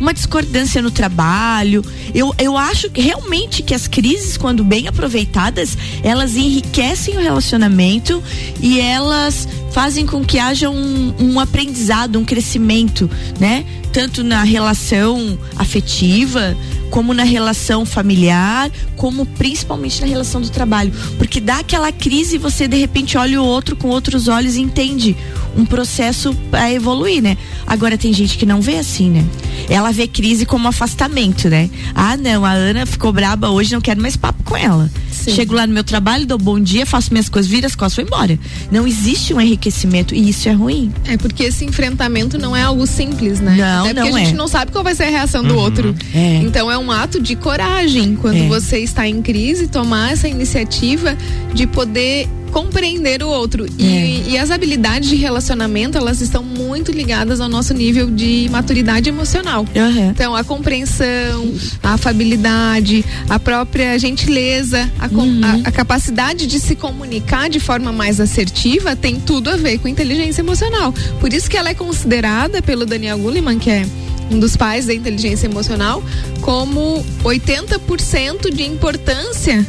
Uma 0.00 0.14
discordância 0.14 0.80
no 0.80 0.90
trabalho. 0.90 1.84
Eu, 2.14 2.34
eu 2.38 2.56
acho 2.56 2.90
que 2.90 3.00
realmente 3.00 3.62
que 3.62 3.74
as 3.74 3.86
crises, 3.86 4.36
quando 4.36 4.64
bem 4.64 4.88
aproveitadas, 4.88 5.76
elas 6.02 6.34
enriquecem 6.36 7.16
o 7.16 7.20
relacionamento 7.20 8.22
e 8.60 8.80
elas 8.80 9.46
fazem 9.72 10.06
com 10.06 10.24
que 10.24 10.38
haja 10.38 10.70
um, 10.70 11.14
um 11.20 11.38
aprendizado, 11.38 12.18
um 12.18 12.24
crescimento, 12.24 13.08
né? 13.38 13.64
Tanto 13.92 14.24
na 14.24 14.42
relação 14.42 15.38
afetiva, 15.56 16.56
como 16.90 17.14
na 17.14 17.22
relação 17.22 17.86
familiar, 17.86 18.70
como 18.96 19.24
principalmente 19.24 20.00
na 20.00 20.06
relação 20.06 20.40
do 20.40 20.50
trabalho. 20.50 20.92
Porque 21.16 21.40
dá 21.40 21.58
aquela 21.58 21.92
crise 21.92 22.34
e 22.36 22.38
você 22.38 22.66
de 22.66 22.76
repente 22.76 23.16
olha 23.16 23.40
o 23.40 23.44
outro 23.44 23.76
com 23.76 23.88
outros 23.88 24.28
olhos 24.28 24.56
e 24.56 24.60
entende 24.60 25.16
um 25.56 25.64
processo 25.64 26.34
para 26.50 26.72
evoluir, 26.72 27.22
né? 27.22 27.36
Agora 27.66 27.96
tem 27.98 28.12
gente 28.12 28.38
que 28.38 28.46
não 28.46 28.60
vê 28.60 28.76
assim, 28.76 29.10
né? 29.10 29.24
Ela 29.68 29.92
vê 29.92 30.06
crise 30.06 30.46
como 30.46 30.66
afastamento, 30.68 31.48
né? 31.48 31.68
Ah, 31.94 32.16
não, 32.16 32.44
a 32.44 32.52
Ana 32.52 32.86
ficou 32.86 33.12
braba 33.12 33.50
hoje, 33.50 33.72
não 33.72 33.80
quero 33.80 34.00
mais 34.00 34.16
papo 34.16 34.42
com 34.44 34.56
ela. 34.56 34.90
Sim. 35.10 35.32
Chego 35.32 35.54
lá 35.54 35.66
no 35.66 35.74
meu 35.74 35.84
trabalho, 35.84 36.26
dou 36.26 36.38
bom 36.38 36.58
dia, 36.58 36.86
faço 36.86 37.12
minhas 37.12 37.28
coisas, 37.28 37.50
viro 37.50 37.66
as 37.66 37.74
costas, 37.74 37.96
vou 37.96 38.04
embora. 38.16 38.38
Não 38.70 38.86
existe 38.86 39.34
um 39.34 39.40
enriquecimento 39.40 40.14
e 40.14 40.28
isso 40.30 40.48
é 40.48 40.52
ruim. 40.52 40.92
É 41.06 41.16
porque 41.16 41.44
esse 41.44 41.64
enfrentamento 41.64 42.38
não 42.38 42.56
é 42.56 42.62
algo 42.62 42.86
simples, 42.86 43.38
né? 43.40 43.54
Não, 43.56 43.84
Até 43.84 43.94
porque 43.94 44.10
não 44.10 44.16
a 44.16 44.20
gente 44.20 44.32
é. 44.34 44.36
não 44.36 44.48
sabe 44.48 44.72
qual 44.72 44.82
vai 44.82 44.94
ser 44.94 45.04
a 45.04 45.10
reação 45.10 45.42
do 45.44 45.54
Uhum. 45.54 45.60
outro. 45.60 45.94
É. 46.14 46.36
Então 46.36 46.70
é 46.70 46.78
um 46.78 46.90
ato 46.90 47.20
de 47.20 47.36
coragem 47.36 48.16
quando 48.16 48.36
É. 48.38 48.48
você 48.48 48.78
está 48.78 49.06
em 49.06 49.20
crise, 49.20 49.68
tomar 49.68 50.12
essa 50.12 50.26
iniciativa 50.28 51.16
de 51.52 51.66
poder 51.66 52.28
compreender 52.50 53.22
o 53.22 53.28
outro. 53.28 53.66
E, 53.78 53.86
É. 53.86 54.30
e 54.30 54.38
as 54.38 54.50
habilidades 54.50 55.08
de 55.08 55.16
relacionamento, 55.16 55.96
elas 55.96 56.20
estão 56.20 56.42
muito 56.42 56.92
ligadas 56.92 57.40
ao 57.40 57.48
nosso 57.48 57.72
nível 57.74 58.10
de 58.10 58.48
maturidade 58.50 59.08
emocional. 59.08 59.64
Uhum. 59.74 60.10
Então, 60.10 60.34
a 60.34 60.42
compreensão, 60.44 61.54
a 61.82 61.94
afabilidade, 61.94 63.04
a 63.28 63.38
própria 63.38 63.98
gentileza, 63.98 64.90
a, 64.98 65.06
Uhum. 65.06 65.40
a- 65.64 65.68
a 65.68 65.72
capacidade 65.72 66.46
de 66.46 66.58
se 66.60 66.74
comunicar 66.76 67.48
de 67.48 67.60
forma 67.60 67.92
mais 67.92 68.20
assertiva 68.20 68.94
tem 68.96 69.18
tudo 69.20 69.50
a 69.50 69.56
ver 69.56 69.78
com 69.78 69.88
inteligência 69.88 70.42
emocional. 70.42 70.92
Por 71.20 71.32
isso 71.32 71.48
que 71.48 71.56
ela 71.56 71.70
é 71.70 71.74
considerada 71.74 72.60
pelo 72.62 72.84
Daniel 72.86 73.18
Goleman, 73.18 73.58
que 73.58 73.70
é 73.70 73.86
um 74.30 74.38
dos 74.38 74.56
pais 74.56 74.86
da 74.86 74.94
inteligência 74.94 75.46
emocional, 75.46 76.02
como 76.40 77.04
80% 77.24 78.50
de 78.50 78.62
importância 78.62 79.66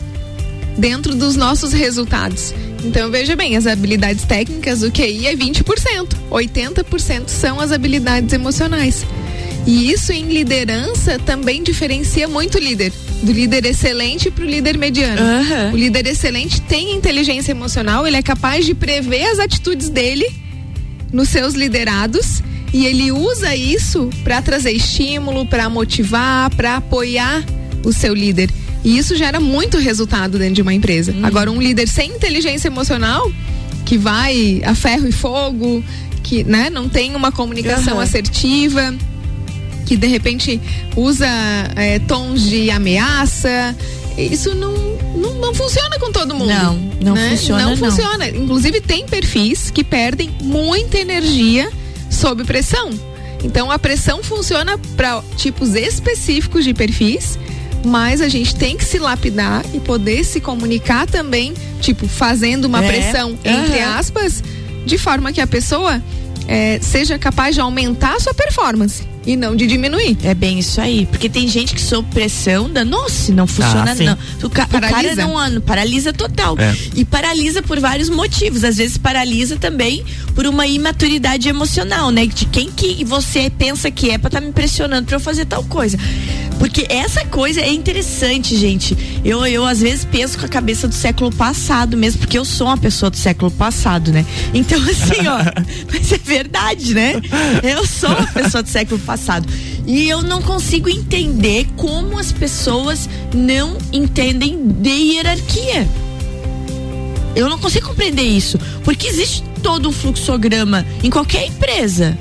dentro 0.77 1.15
dos 1.15 1.35
nossos 1.35 1.73
resultados. 1.73 2.53
Então 2.83 3.11
veja 3.11 3.35
bem, 3.35 3.55
as 3.55 3.67
habilidades 3.67 4.23
técnicas, 4.23 4.81
o 4.83 4.91
QI 4.91 5.27
é 5.27 5.35
20%, 5.35 6.15
80% 6.29 7.27
são 7.27 7.59
as 7.59 7.71
habilidades 7.71 8.33
emocionais. 8.33 9.05
E 9.65 9.91
isso 9.91 10.11
em 10.11 10.25
liderança 10.25 11.19
também 11.19 11.61
diferencia 11.61 12.27
muito 12.27 12.55
o 12.55 12.59
líder, 12.59 12.91
do 13.21 13.31
líder 13.31 13.65
excelente 13.65 14.31
para 14.31 14.43
o 14.43 14.47
líder 14.47 14.77
mediano. 14.77 15.21
Aham. 15.21 15.71
O 15.73 15.77
líder 15.77 16.07
excelente 16.07 16.59
tem 16.61 16.95
inteligência 16.95 17.51
emocional, 17.51 18.07
ele 18.07 18.17
é 18.17 18.23
capaz 18.23 18.65
de 18.65 18.73
prever 18.73 19.25
as 19.25 19.37
atitudes 19.37 19.89
dele 19.89 20.27
nos 21.13 21.29
seus 21.29 21.53
liderados 21.53 22.41
e 22.73 22.85
ele 22.85 23.11
usa 23.11 23.55
isso 23.55 24.09
para 24.23 24.41
trazer 24.41 24.71
estímulo, 24.71 25.45
para 25.45 25.69
motivar, 25.69 26.49
para 26.55 26.77
apoiar 26.77 27.43
o 27.83 27.93
seu 27.93 28.13
líder. 28.13 28.49
E 28.83 28.97
isso 28.97 29.15
gera 29.15 29.39
muito 29.39 29.77
resultado 29.77 30.37
dentro 30.39 30.55
de 30.55 30.61
uma 30.61 30.73
empresa. 30.73 31.13
Agora, 31.23 31.51
um 31.51 31.61
líder 31.61 31.87
sem 31.87 32.11
inteligência 32.11 32.67
emocional, 32.67 33.31
que 33.85 33.97
vai 33.97 34.61
a 34.65 34.73
ferro 34.73 35.07
e 35.07 35.11
fogo, 35.11 35.83
que 36.23 36.43
né, 36.43 36.69
não 36.69 36.89
tem 36.89 37.15
uma 37.15 37.31
comunicação 37.31 37.93
Aham. 37.93 38.03
assertiva, 38.03 38.93
que 39.85 39.95
de 39.95 40.07
repente 40.07 40.59
usa 40.95 41.27
é, 41.75 41.99
tons 41.99 42.41
de 42.49 42.71
ameaça. 42.71 43.75
Isso 44.17 44.55
não, 44.55 44.73
não, 45.15 45.33
não 45.35 45.53
funciona 45.53 45.99
com 45.99 46.11
todo 46.11 46.33
mundo. 46.33 46.47
Não, 46.47 46.75
não 47.03 47.13
né? 47.13 47.31
funciona, 47.31 47.63
Não 47.63 47.69
não. 47.71 47.77
funciona. 47.77 48.29
Inclusive, 48.29 48.81
tem 48.81 49.05
perfis 49.05 49.69
que 49.69 49.83
perdem 49.83 50.29
muita 50.41 50.97
energia 50.97 51.69
sob 52.09 52.43
pressão. 52.43 52.89
Então, 53.43 53.71
a 53.71 53.79
pressão 53.79 54.23
funciona 54.23 54.77
para 54.95 55.21
tipos 55.35 55.73
específicos 55.75 56.63
de 56.63 56.73
perfis, 56.73 57.39
mas 57.83 58.21
a 58.21 58.27
gente 58.29 58.55
tem 58.55 58.77
que 58.77 58.85
se 58.85 58.99
lapidar 58.99 59.63
e 59.73 59.79
poder 59.79 60.23
se 60.23 60.39
comunicar 60.39 61.07
também, 61.07 61.53
tipo, 61.79 62.07
fazendo 62.07 62.65
uma 62.65 62.83
É, 62.83 62.87
pressão, 62.87 63.37
entre 63.43 63.79
aspas, 63.79 64.43
de 64.85 64.97
forma 64.97 65.31
que 65.31 65.41
a 65.41 65.47
pessoa 65.47 66.01
eh, 66.47 66.79
seja 66.81 67.17
capaz 67.17 67.55
de 67.55 67.61
aumentar 67.61 68.15
a 68.15 68.19
sua 68.19 68.33
performance 68.33 69.10
e 69.25 69.35
não 69.35 69.55
de 69.55 69.67
diminuir. 69.67 70.17
É 70.23 70.33
bem 70.33 70.59
isso 70.59 70.79
aí. 70.81 71.05
Porque 71.05 71.29
tem 71.29 71.47
gente 71.47 71.73
que 71.75 71.81
sob 71.81 72.07
pressão, 72.11 72.69
da, 72.69 72.83
nossa, 72.83 73.31
não 73.31 73.45
funciona 73.47 73.91
Ah, 73.91 73.95
não. 73.95 74.17
O, 74.43 74.49
ca- 74.49 74.65
o 74.65 74.67
cara 74.69 74.87
Paralisa. 74.89 75.15
não 75.15 75.37
anda, 75.37 75.61
paralisa 75.61 76.11
total. 76.13 76.55
É. 76.59 76.75
E 76.95 77.05
paralisa 77.05 77.61
por 77.61 77.79
vários 77.79 78.09
motivos. 78.09 78.63
Às 78.63 78.77
vezes 78.77 78.97
paralisa 78.97 79.55
também 79.57 80.03
por 80.33 80.45
uma 80.47 80.65
imaturidade 80.65 81.47
emocional, 81.47 82.09
né? 82.09 82.25
De 82.25 82.45
quem 82.45 82.71
que 82.71 83.03
você 83.03 83.49
pensa 83.49 83.91
que 83.91 84.09
é 84.09 84.17
pra 84.17 84.27
estar 84.29 84.41
me 84.41 84.47
impressionando 84.47 85.05
pra 85.05 85.15
eu 85.15 85.19
fazer 85.19 85.45
tal 85.45 85.63
coisa. 85.65 85.97
Porque 86.57 86.85
essa 86.89 87.25
coisa 87.25 87.59
é 87.59 87.71
interessante, 87.71 88.55
gente. 88.55 88.95
Eu, 89.25 89.45
eu 89.47 89.65
às 89.65 89.81
vezes 89.81 90.05
penso 90.05 90.37
com 90.37 90.45
a 90.45 90.49
cabeça 90.49 90.87
do 90.87 90.93
século 90.93 91.31
passado 91.31 91.97
mesmo, 91.97 92.19
porque 92.19 92.37
eu 92.37 92.45
sou 92.45 92.67
uma 92.67 92.77
pessoa 92.77 93.09
do 93.09 93.17
século 93.17 93.49
passado, 93.49 94.11
né? 94.11 94.23
Então, 94.53 94.79
assim, 94.83 95.27
ó, 95.27 95.39
mas 95.91 96.11
é 96.11 96.17
verdade, 96.23 96.93
né? 96.93 97.13
Eu 97.63 97.85
sou 97.87 98.09
uma 98.09 98.27
pessoa 98.27 98.61
do 98.61 98.69
século 98.69 98.99
passado. 98.99 99.10
E 99.85 100.07
eu 100.07 100.21
não 100.21 100.41
consigo 100.41 100.89
entender 100.89 101.67
como 101.75 102.17
as 102.17 102.31
pessoas 102.31 103.09
não 103.33 103.77
entendem 103.91 104.67
de 104.67 104.89
hierarquia. 104.89 105.87
Eu 107.35 107.49
não 107.49 107.57
consigo 107.57 107.87
compreender 107.87 108.23
isso. 108.23 108.59
Porque 108.83 109.07
existe 109.07 109.43
todo 109.63 109.89
um 109.89 109.91
fluxograma 109.91 110.85
em 111.03 111.09
qualquer 111.09 111.47
empresa. 111.47 112.17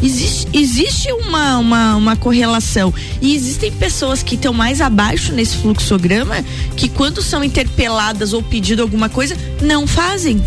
Existe, 0.00 0.46
existe 0.52 1.12
uma, 1.12 1.58
uma, 1.58 1.96
uma 1.96 2.16
correlação. 2.16 2.94
E 3.20 3.34
existem 3.34 3.72
pessoas 3.72 4.22
que 4.22 4.36
estão 4.36 4.52
mais 4.52 4.80
abaixo 4.80 5.32
nesse 5.32 5.56
fluxograma 5.56 6.44
que, 6.76 6.88
quando 6.88 7.20
são 7.20 7.42
interpeladas 7.42 8.32
ou 8.32 8.42
pedido 8.42 8.82
alguma 8.82 9.08
coisa, 9.08 9.36
não 9.60 9.86
fazem. 9.86 10.40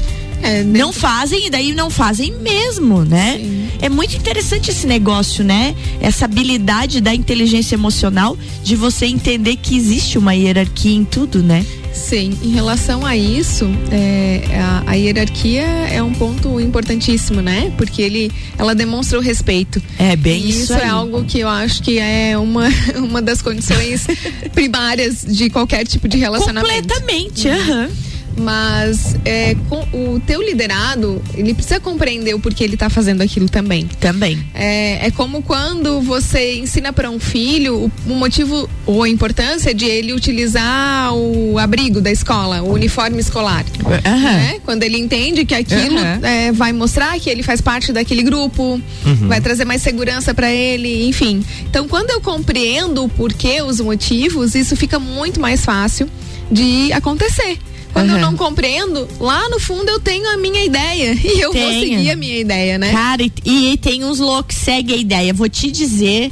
É, 0.44 0.64
Não 0.64 0.92
fazem 0.92 1.48
e 1.48 1.50
daí 1.50 1.74
não 1.74 1.90
fazem 1.90 2.34
mesmo, 2.40 3.04
né? 3.04 3.38
Sim. 3.42 3.68
É 3.82 3.90
muito 3.90 4.16
interessante 4.16 4.70
esse 4.72 4.86
negócio, 4.86 5.44
né? 5.44 5.76
Essa 6.00 6.26
habilidade 6.26 7.02
da 7.02 7.14
inteligência 7.14 7.76
emocional 7.76 8.38
de 8.64 8.76
você 8.76 9.06
entender 9.08 9.56
que 9.56 9.76
existe 9.76 10.18
uma 10.18 10.34
hierarquia 10.36 10.92
em 10.96 11.04
tudo, 11.04 11.42
né? 11.42 11.66
Sim, 11.94 12.38
em 12.42 12.52
relação 12.52 13.06
a 13.06 13.18
isso, 13.18 13.66
é, 13.92 14.42
a, 14.86 14.92
a 14.92 14.94
hierarquia 14.94 15.64
é 15.64 16.02
um 16.02 16.14
ponto 16.14 16.60
importantíssimo, 16.60 17.42
né? 17.42 17.72
Porque 17.78 18.02
ele, 18.02 18.32
ela 18.58 18.74
demonstra 18.74 19.18
o 19.20 19.22
respeito. 19.22 19.82
É 20.00 20.16
bem 20.16 20.42
E 20.42 20.50
isso, 20.50 20.60
isso 20.64 20.74
aí. 20.74 20.82
é 20.82 20.88
algo 20.88 21.24
que 21.26 21.40
eu 21.40 21.50
acho 21.50 21.84
que 21.84 22.00
é 22.00 22.38
uma, 22.38 22.70
uma 22.96 23.22
das 23.22 23.42
condições 23.42 24.06
primárias 24.54 25.26
de 25.28 25.50
qualquer 25.50 25.86
tipo 25.86 26.08
de 26.08 26.18
relacionamento. 26.18 26.74
Completamente, 26.74 27.50
aham. 27.50 27.90
Mas 28.38 29.16
é, 29.26 29.56
com, 29.70 29.82
o 29.94 30.20
teu 30.20 30.42
liderado, 30.42 31.22
ele 31.34 31.54
precisa 31.54 31.80
compreender 31.80 32.34
o 32.34 32.40
porquê 32.40 32.64
ele 32.64 32.78
tá 32.78 32.90
fazendo 32.90 33.22
aquilo 33.22 33.50
também. 33.50 33.88
Também. 34.00 34.44
É, 34.54 35.08
é 35.08 35.12
como 35.12 35.42
quando 35.42 36.02
você 36.02 36.56
ensina 36.56 36.94
para 36.94 37.10
um 37.10 37.20
filho 37.20 37.92
o, 38.08 38.12
o 38.12 38.16
motivo 38.16 38.70
ou 38.86 39.04
a 39.04 39.10
importância 39.10 39.74
de 39.74 39.86
ele 39.86 40.14
utilizar 40.14 41.14
o 41.14 41.58
abrigo 41.58 42.02
da 42.02 42.12
escola, 42.12 42.62
o 42.62 42.74
uniforme 42.74 43.20
escolar. 43.20 43.66
Né? 44.04 44.60
Quando 44.64 44.84
ele 44.84 44.98
entende 44.98 45.46
que 45.46 45.56
aquilo 45.56 45.98
é, 46.24 46.52
vai 46.52 46.74
mostrar 46.74 47.20
que 47.20 47.30
ele 47.30 47.44
faz 47.44 47.62
parte 47.62 47.92
daquele 47.92 48.24
grupo, 48.24 48.82
vai 49.28 49.42
trazer 49.42 49.66
mais 49.66 49.82
segurança 49.82 50.34
para 50.34 50.52
ele, 50.52 51.08
enfim. 51.08 51.44
Então, 51.70 51.88
quando 51.88 52.12
eu 52.12 52.22
compreendo 52.22 53.04
o 53.04 53.10
porquê, 53.10 53.62
os 53.62 53.80
motivos, 53.80 54.56
isso 54.56 54.76
fica 54.76 55.00
muito 55.00 55.40
mais 55.40 55.64
fácil 55.64 56.10
de 56.52 56.92
acontecer. 56.94 57.58
Quando 57.94 58.10
eu 58.10 58.16
Aham. 58.16 58.22
não 58.22 58.36
compreendo, 58.38 59.08
lá 59.20 59.50
no 59.50 59.60
fundo 59.60 59.90
eu 59.90 60.00
tenho 60.00 60.30
a 60.30 60.38
minha 60.38 60.64
ideia 60.64 61.14
e 61.24 61.40
eu 61.42 61.52
vou 61.52 61.62
Tenha. 61.62 61.98
seguir 61.98 62.12
a 62.12 62.16
minha 62.16 62.38
ideia, 62.40 62.78
né? 62.78 62.92
Cara, 62.92 63.22
e, 63.24 63.32
e 63.46 63.78
tem 63.78 64.04
uns 64.04 64.20
loucos 64.20 64.56
que 64.56 64.64
seguem 64.64 64.96
a 64.96 65.00
ideia. 65.00 65.34
Vou 65.34 65.50
te 65.50 65.70
dizer 65.70 66.32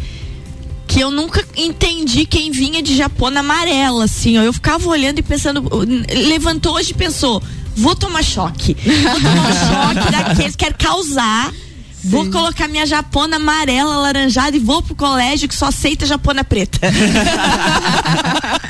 que 0.87 0.99
eu 0.99 1.11
nunca 1.11 1.45
entendi 1.55 2.25
quem 2.25 2.49
vinha 2.51 2.81
de 2.81 2.95
Japona 2.95 3.41
amarela, 3.41 4.05
assim, 4.05 4.37
ó. 4.37 4.41
Eu 4.41 4.51
ficava 4.53 4.87
olhando 4.89 5.19
e 5.19 5.21
pensando, 5.21 5.63
levantou 6.27 6.75
hoje 6.75 6.91
e 6.91 6.95
pensou, 6.95 7.43
vou 7.75 7.95
tomar 7.95 8.23
choque. 8.23 8.75
Vou 8.83 9.21
tomar 9.21 9.49
um 9.49 9.53
choque 9.99 10.11
daqueles, 10.11 10.55
quero 10.55 10.75
causar. 10.77 11.51
Vou 12.01 12.29
colocar 12.31 12.69
minha 12.69 12.85
japona 12.85 13.35
amarela, 13.35 13.97
laranjada 13.97 14.55
e 14.55 14.59
vou 14.59 14.81
pro 14.81 14.95
colégio 14.95 15.49
que 15.49 15.55
só 15.55 15.65
aceita 15.65 16.05
japona 16.05 16.45
preta. 16.45 16.79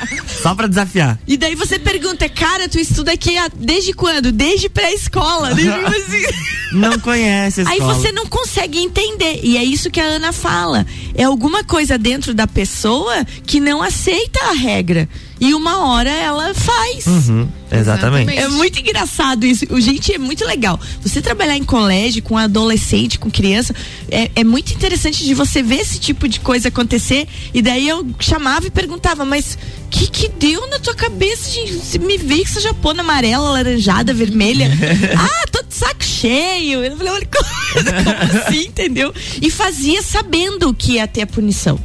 Só 0.42 0.54
pra 0.54 0.66
desafiar. 0.66 1.18
E 1.26 1.36
daí 1.36 1.54
você 1.54 1.78
pergunta, 1.78 2.28
cara, 2.28 2.68
tu 2.68 2.78
estuda 2.78 3.12
aqui 3.12 3.34
desde 3.56 3.92
quando? 3.92 4.32
Desde 4.32 4.68
pré-escola. 4.68 5.50
Assim. 5.52 6.70
Não 6.72 6.98
conhece 7.00 7.62
a 7.62 7.68
Aí 7.68 7.80
você 7.80 8.12
não 8.12 8.26
consegue 8.26 8.78
entender. 8.78 9.40
E 9.42 9.56
é 9.56 9.64
isso 9.64 9.90
que 9.90 10.00
a 10.00 10.04
Ana 10.04 10.32
fala. 10.32 10.86
É 11.14 11.24
alguma 11.24 11.64
coisa 11.64 11.98
dentro 11.98 12.32
da 12.32 12.46
pessoa 12.46 13.24
que 13.46 13.60
não 13.60 13.82
aceita 13.82 14.38
a 14.46 14.52
regra 14.52 15.08
e 15.40 15.54
uma 15.54 15.86
hora 15.86 16.10
ela 16.10 16.52
faz. 16.52 17.06
Uhum, 17.06 17.48
exatamente. 17.72 18.36
É 18.36 18.46
muito 18.48 18.78
engraçado 18.78 19.46
isso. 19.46 19.64
O 19.70 19.80
gente 19.80 20.12
é 20.12 20.18
muito 20.18 20.44
legal. 20.44 20.78
Você 21.00 21.22
trabalhar 21.22 21.56
em 21.56 21.64
colégio 21.64 22.22
com 22.22 22.36
adolescente, 22.36 23.18
com 23.18 23.30
criança, 23.30 23.74
é, 24.10 24.30
é 24.36 24.44
muito 24.44 24.74
interessante 24.74 25.24
de 25.24 25.32
você 25.32 25.62
ver 25.62 25.80
esse 25.80 25.98
tipo 25.98 26.28
de 26.28 26.40
coisa 26.40 26.68
acontecer. 26.68 27.26
E 27.54 27.62
daí 27.62 27.88
eu 27.88 28.06
chamava 28.18 28.66
e 28.66 28.70
perguntava, 28.70 29.24
mas 29.24 29.56
que 29.90 30.06
que 30.08 30.28
deu 30.28 30.68
na 30.68 30.78
tua 30.78 30.94
cabeça, 30.94 31.50
gente? 31.50 31.72
Você 31.72 31.98
me 31.98 32.18
vê 32.18 32.36
com 32.36 32.42
essa 32.42 32.60
japona 32.60 33.00
amarela, 33.02 33.50
laranjada, 33.50 34.12
vermelha. 34.12 34.70
ah, 35.16 35.46
tô 35.50 35.62
de 35.62 35.74
saco 35.74 36.04
cheio. 36.04 36.84
Eu 36.84 36.96
falei, 36.98 37.12
olha, 37.14 37.28
como, 37.32 37.84
como 38.04 38.42
assim, 38.42 38.66
entendeu? 38.66 39.14
E 39.40 39.50
fazia 39.50 40.02
sabendo 40.02 40.74
que 40.74 40.92
ia 40.92 41.08
ter 41.08 41.22
a 41.22 41.26
punição. 41.26 41.80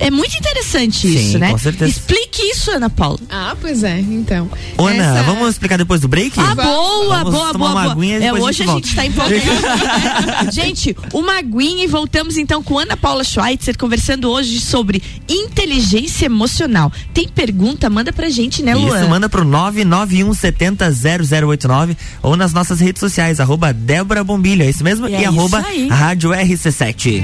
É 0.00 0.10
muito 0.10 0.36
interessante 0.36 1.06
Sim, 1.06 1.14
isso, 1.14 1.38
né? 1.38 1.50
Com 1.50 1.58
certeza. 1.58 1.90
Explique 1.90 2.42
isso, 2.42 2.70
Ana 2.70 2.90
Paula. 2.90 3.18
Ah, 3.28 3.54
pois 3.60 3.84
é, 3.84 4.00
então. 4.00 4.50
Ana, 4.78 5.18
Essa... 5.18 5.22
vamos 5.24 5.50
explicar 5.50 5.76
depois 5.76 6.00
do 6.00 6.08
break? 6.08 6.40
Ah, 6.40 6.54
boa, 6.54 7.18
vamos 7.18 7.34
boa, 7.34 7.52
tomar 7.52 7.72
boa, 7.72 7.94
boa. 7.94 8.06
É, 8.06 8.32
hoje 8.32 8.62
a 8.64 8.70
a 8.70 8.74
gente, 8.74 8.88
está 8.88 9.06
empolgado. 9.06 9.44
né? 9.44 10.50
gente, 10.50 10.96
uma 11.12 11.38
aguinha 11.38 11.84
e 11.84 11.86
voltamos 11.86 12.36
então 12.36 12.60
com 12.62 12.78
Ana 12.78 12.96
Paula 12.96 13.22
Schweitzer 13.22 13.78
conversando 13.78 14.28
hoje 14.30 14.60
sobre 14.60 15.02
inteligência 15.28 16.26
emocional. 16.26 16.90
Tem 17.14 17.28
pergunta? 17.28 17.88
Manda 17.90 18.12
pra 18.12 18.28
gente, 18.28 18.62
né, 18.62 18.74
Luan? 18.74 19.00
Isso, 19.00 19.08
manda 19.08 19.28
pro 19.28 19.44
991700089 19.44 21.96
ou 22.22 22.36
nas 22.36 22.52
nossas 22.52 22.80
redes 22.80 22.98
sociais, 22.98 23.38
arroba 23.38 23.72
Débora 23.72 24.24
Bombilho, 24.24 24.62
é 24.62 24.70
isso 24.70 24.82
mesmo? 24.82 25.06
E 25.08 25.20
e 25.20 25.24
é 25.24 25.26
arroba 25.26 25.62
aí. 25.66 25.88
Rádio 25.88 26.30
RC7. 26.30 27.22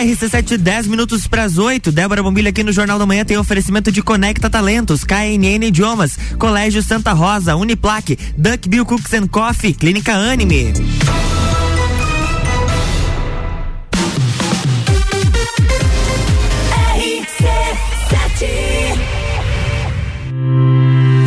RC7, 0.00 0.56
10 0.56 0.86
minutos 0.86 1.26
para 1.26 1.44
as 1.44 1.58
8. 1.58 1.92
Débora 1.92 2.22
Bombilha 2.22 2.48
aqui 2.48 2.64
no 2.64 2.72
Jornal 2.72 2.98
da 2.98 3.04
Manhã 3.04 3.24
tem 3.24 3.36
oferecimento 3.36 3.92
de 3.92 4.02
Conecta 4.02 4.48
Talentos, 4.48 5.04
KNN 5.04 5.66
Idiomas, 5.66 6.18
Colégio 6.38 6.82
Santa 6.82 7.12
Rosa, 7.12 7.54
Uniplaque, 7.54 8.18
Duck 8.36 8.66
Bill 8.68 8.86
Cooks 8.86 9.12
and 9.12 9.28
Coffee, 9.28 9.74
Clínica 9.74 10.14
Anime. 10.14 10.72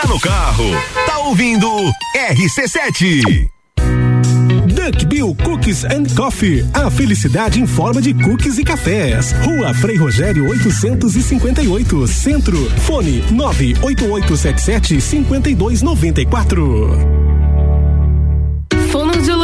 Tá 0.00 0.06
no 0.06 0.18
carro, 0.18 0.64
tá 1.04 1.18
ouvindo 1.18 1.68
RC7. 2.16 3.50
Duck 4.74 5.04
Bill 5.04 5.36
Cookies 5.44 5.84
and 5.84 6.04
Coffee. 6.16 6.64
A 6.72 6.90
felicidade 6.90 7.60
em 7.60 7.66
forma 7.66 8.00
de 8.00 8.14
cookies 8.14 8.56
e 8.56 8.64
cafés. 8.64 9.32
Rua 9.44 9.74
Frei 9.74 9.98
Rogério 9.98 10.48
858, 10.48 12.06
Centro. 12.06 12.56
Fone 12.80 13.22
98877 13.30 15.02
5294. 15.02 17.29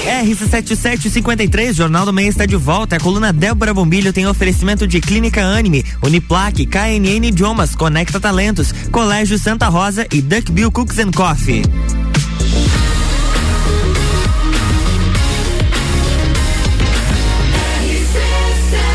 RC7753, 0.00 1.74
Jornal 1.74 2.04
do 2.04 2.12
Meio 2.12 2.28
está 2.28 2.46
de 2.46 2.56
volta. 2.56 2.96
A 2.96 3.00
coluna 3.00 3.32
Débora 3.32 3.74
Bombilho 3.74 4.12
tem 4.12 4.26
oferecimento 4.26 4.86
de 4.86 5.00
Clínica 5.00 5.42
Anime, 5.42 5.84
Uniplaque, 6.02 6.66
KNN 6.66 7.26
Idiomas, 7.26 7.74
Conecta 7.74 8.18
Talentos, 8.18 8.72
Colégio 8.90 9.38
Santa 9.38 9.68
Rosa 9.68 10.06
e 10.12 10.20
Duck 10.20 10.50
Bill 10.52 10.72
Cooks 10.72 10.98
and 10.98 11.10
Coffee. 11.12 11.62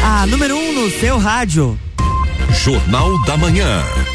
A 0.04 0.26
número 0.28 0.56
1 0.56 0.60
um 0.60 0.84
no 0.84 0.91
seu 0.91 1.18
rádio. 1.18 1.78
Jornal 2.63 3.22
da 3.26 3.38
Manhã. 3.38 4.14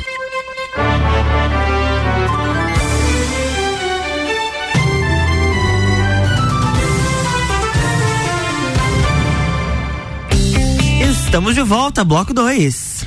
Estamos 11.31 11.55
de 11.55 11.62
volta, 11.62 12.03
bloco 12.03 12.35
2. 12.35 13.05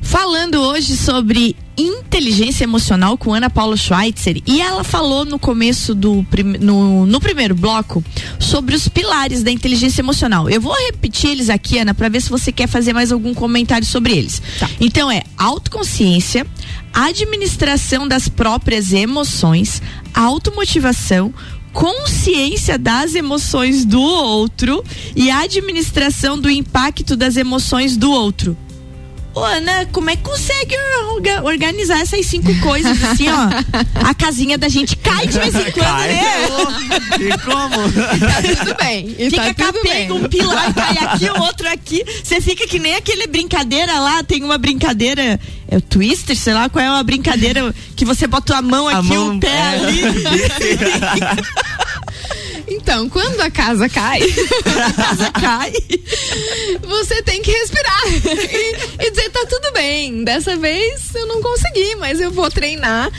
Falando 0.00 0.54
hoje 0.54 0.96
sobre 0.96 1.54
inteligência 1.76 2.64
emocional 2.64 3.18
com 3.18 3.34
Ana 3.34 3.50
Paula 3.50 3.76
Schweitzer 3.76 4.40
e 4.46 4.62
ela 4.62 4.82
falou 4.82 5.26
no 5.26 5.38
começo 5.38 5.94
do 5.94 6.26
no, 6.58 7.04
no 7.04 7.20
primeiro 7.20 7.54
bloco 7.54 8.02
sobre 8.38 8.74
os 8.74 8.88
pilares 8.88 9.42
da 9.42 9.50
inteligência 9.50 10.00
emocional. 10.00 10.48
Eu 10.48 10.62
vou 10.62 10.74
repetir 10.86 11.28
eles 11.28 11.50
aqui, 11.50 11.78
Ana, 11.78 11.92
para 11.92 12.08
ver 12.08 12.22
se 12.22 12.30
você 12.30 12.50
quer 12.50 12.66
fazer 12.66 12.94
mais 12.94 13.12
algum 13.12 13.34
comentário 13.34 13.86
sobre 13.86 14.16
eles. 14.16 14.40
Tá. 14.58 14.70
Então 14.80 15.10
é 15.10 15.22
autoconsciência, 15.36 16.46
administração 16.90 18.08
das 18.08 18.30
próprias 18.30 18.94
emoções, 18.94 19.82
automotivação, 20.14 21.34
consciência 21.72 22.78
das 22.78 23.14
emoções 23.14 23.84
do 23.84 24.00
outro 24.00 24.84
e 25.16 25.30
administração 25.30 26.38
do 26.38 26.50
impacto 26.50 27.16
das 27.16 27.36
emoções 27.36 27.96
do 27.96 28.10
outro. 28.10 28.56
Ô, 29.34 29.40
Ana, 29.40 29.86
como 29.92 30.10
é 30.10 30.16
que 30.16 30.22
consegue 30.22 30.76
organizar 31.42 32.00
essas 32.00 32.26
cinco 32.26 32.54
coisas 32.60 33.02
assim, 33.02 33.28
ó? 33.28 33.48
A 34.06 34.14
casinha 34.14 34.58
da 34.58 34.68
gente 34.68 34.94
cai 34.96 35.26
de 35.26 35.38
vez 35.38 35.54
em 35.54 35.70
quando, 35.70 35.84
cai. 35.84 36.08
né? 36.08 36.22
E 37.18 37.38
como? 37.38 37.88
E 38.14 38.20
tá 38.20 38.64
tudo 38.64 38.76
bem. 38.76 39.14
E 39.18 39.30
fica 39.30 39.54
tá 39.54 39.72
capenga, 39.72 40.14
um 40.14 40.28
pilar 40.28 40.74
cai 40.74 40.98
aqui, 40.98 41.30
o 41.30 41.42
outro 41.42 41.68
aqui. 41.68 42.04
Você 42.22 42.40
fica 42.40 42.66
que 42.66 42.78
nem 42.78 42.94
aquele 42.94 43.26
brincadeira 43.26 43.98
lá, 43.98 44.22
tem 44.22 44.44
uma 44.44 44.58
brincadeira, 44.58 45.40
é 45.68 45.76
o 45.76 45.80
twister, 45.80 46.36
sei 46.36 46.52
lá 46.52 46.68
qual 46.68 46.84
é 46.84 46.90
uma 46.90 47.02
brincadeira 47.02 47.74
que 47.96 48.04
você 48.04 48.26
bota 48.26 48.56
a 48.56 48.62
mão 48.62 48.86
aqui, 48.86 49.16
o 49.16 49.38
pé 49.40 49.48
é. 49.48 49.68
ali. 49.68 50.02
Então, 52.66 53.08
quando 53.08 53.40
a 53.40 53.50
casa 53.50 53.88
cai, 53.88 54.22
a 54.66 54.92
casa 54.92 55.30
cai, 55.32 55.72
você 56.82 57.22
tem 57.22 57.42
que 57.42 57.50
respirar 57.50 58.02
e, 58.08 59.06
e 59.06 59.10
dizer 59.10 59.30
tá 59.30 59.46
tudo 59.48 59.72
bem. 59.72 60.24
Dessa 60.24 60.56
vez 60.56 61.14
eu 61.14 61.26
não 61.26 61.42
consegui, 61.42 61.96
mas 61.96 62.20
eu 62.20 62.30
vou 62.30 62.50
treinar. 62.50 63.10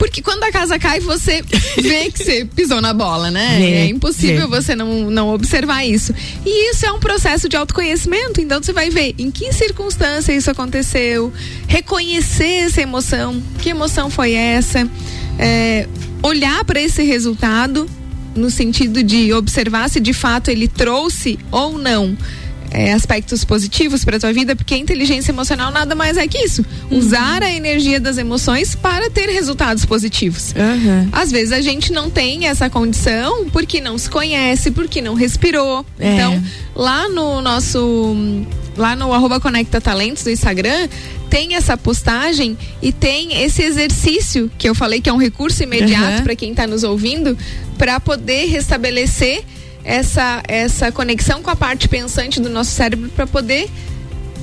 Porque 0.00 0.22
quando 0.22 0.42
a 0.44 0.50
casa 0.50 0.78
cai, 0.78 0.98
você 0.98 1.42
vê 1.76 2.10
que 2.10 2.24
você 2.24 2.46
pisou 2.46 2.80
na 2.80 2.94
bola, 2.94 3.30
né? 3.30 3.58
Vê, 3.58 3.72
é 3.72 3.84
impossível 3.84 4.48
vê. 4.48 4.56
você 4.56 4.74
não, 4.74 5.10
não 5.10 5.28
observar 5.28 5.84
isso. 5.84 6.14
E 6.44 6.70
isso 6.70 6.86
é 6.86 6.90
um 6.90 6.98
processo 6.98 7.50
de 7.50 7.56
autoconhecimento. 7.56 8.40
Então 8.40 8.62
você 8.62 8.72
vai 8.72 8.88
ver 8.88 9.14
em 9.18 9.30
que 9.30 9.52
circunstância 9.52 10.32
isso 10.32 10.50
aconteceu, 10.50 11.30
reconhecer 11.68 12.64
essa 12.64 12.80
emoção, 12.80 13.42
que 13.60 13.68
emoção 13.68 14.08
foi 14.08 14.32
essa, 14.32 14.88
é, 15.38 15.86
olhar 16.22 16.64
para 16.64 16.80
esse 16.80 17.02
resultado 17.02 17.86
no 18.34 18.50
sentido 18.50 19.02
de 19.02 19.32
observar 19.32 19.88
se 19.88 20.00
de 20.00 20.12
fato 20.12 20.50
ele 20.50 20.68
trouxe 20.68 21.38
ou 21.50 21.78
não 21.78 22.16
é, 22.70 22.92
aspectos 22.92 23.44
positivos 23.44 24.04
para 24.04 24.18
tua 24.18 24.32
vida, 24.32 24.54
porque 24.54 24.74
a 24.74 24.78
inteligência 24.78 25.32
emocional 25.32 25.70
nada 25.72 25.94
mais 25.94 26.16
é 26.16 26.26
que 26.26 26.38
isso. 26.38 26.64
Uhum. 26.90 26.98
Usar 26.98 27.42
a 27.42 27.52
energia 27.52 27.98
das 27.98 28.16
emoções 28.16 28.74
para 28.74 29.10
ter 29.10 29.28
resultados 29.28 29.84
positivos. 29.84 30.54
Uhum. 30.56 31.08
Às 31.12 31.30
vezes 31.30 31.52
a 31.52 31.60
gente 31.60 31.92
não 31.92 32.08
tem 32.08 32.46
essa 32.46 32.70
condição 32.70 33.48
porque 33.50 33.80
não 33.80 33.98
se 33.98 34.08
conhece, 34.08 34.70
porque 34.70 35.00
não 35.02 35.14
respirou. 35.14 35.84
É. 35.98 36.14
Então, 36.14 36.42
lá 36.74 37.08
no 37.08 37.40
nosso. 37.40 38.16
Lá 38.76 38.94
no 38.94 39.12
arroba 39.12 39.40
Conecta 39.40 39.80
Talentos 39.80 40.22
do 40.22 40.30
Instagram, 40.30 40.88
tem 41.28 41.54
essa 41.54 41.76
postagem 41.76 42.56
e 42.80 42.92
tem 42.92 43.42
esse 43.42 43.62
exercício 43.62 44.50
que 44.56 44.66
eu 44.66 44.74
falei 44.74 45.00
que 45.00 45.10
é 45.10 45.12
um 45.12 45.18
recurso 45.18 45.62
imediato 45.62 46.18
uhum. 46.18 46.22
para 46.22 46.36
quem 46.36 46.52
está 46.52 46.66
nos 46.66 46.82
ouvindo, 46.82 47.36
para 47.80 47.98
poder 47.98 48.44
restabelecer 48.44 49.42
essa, 49.82 50.42
essa 50.46 50.92
conexão 50.92 51.42
com 51.42 51.48
a 51.48 51.56
parte 51.56 51.88
pensante 51.88 52.38
do 52.38 52.50
nosso 52.50 52.72
cérebro 52.72 53.08
para 53.08 53.26
poder 53.26 53.70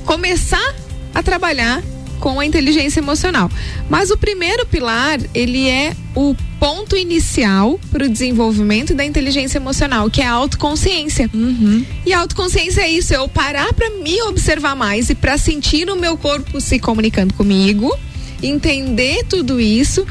começar 0.04 0.74
a 1.14 1.22
trabalhar 1.22 1.80
com 2.18 2.40
a 2.40 2.44
inteligência 2.44 2.98
emocional. 2.98 3.48
Mas 3.88 4.10
o 4.10 4.16
primeiro 4.16 4.66
pilar, 4.66 5.20
ele 5.32 5.68
é 5.68 5.94
o 6.16 6.34
ponto 6.58 6.96
inicial 6.96 7.78
para 7.92 8.06
o 8.06 8.08
desenvolvimento 8.08 8.92
da 8.92 9.04
inteligência 9.04 9.58
emocional, 9.58 10.10
que 10.10 10.20
é 10.20 10.26
a 10.26 10.32
autoconsciência. 10.32 11.30
Uhum. 11.32 11.86
E 12.04 12.12
a 12.12 12.18
autoconsciência 12.18 12.80
é 12.80 12.90
isso, 12.90 13.14
é 13.14 13.18
eu 13.18 13.28
parar 13.28 13.72
para 13.72 13.88
me 14.02 14.20
observar 14.22 14.74
mais 14.74 15.10
e 15.10 15.14
para 15.14 15.38
sentir 15.38 15.88
o 15.88 15.94
meu 15.94 16.16
corpo 16.16 16.60
se 16.60 16.80
comunicando 16.80 17.32
comigo, 17.34 17.96
entender 18.42 19.22
tudo 19.28 19.60
isso, 19.60 20.04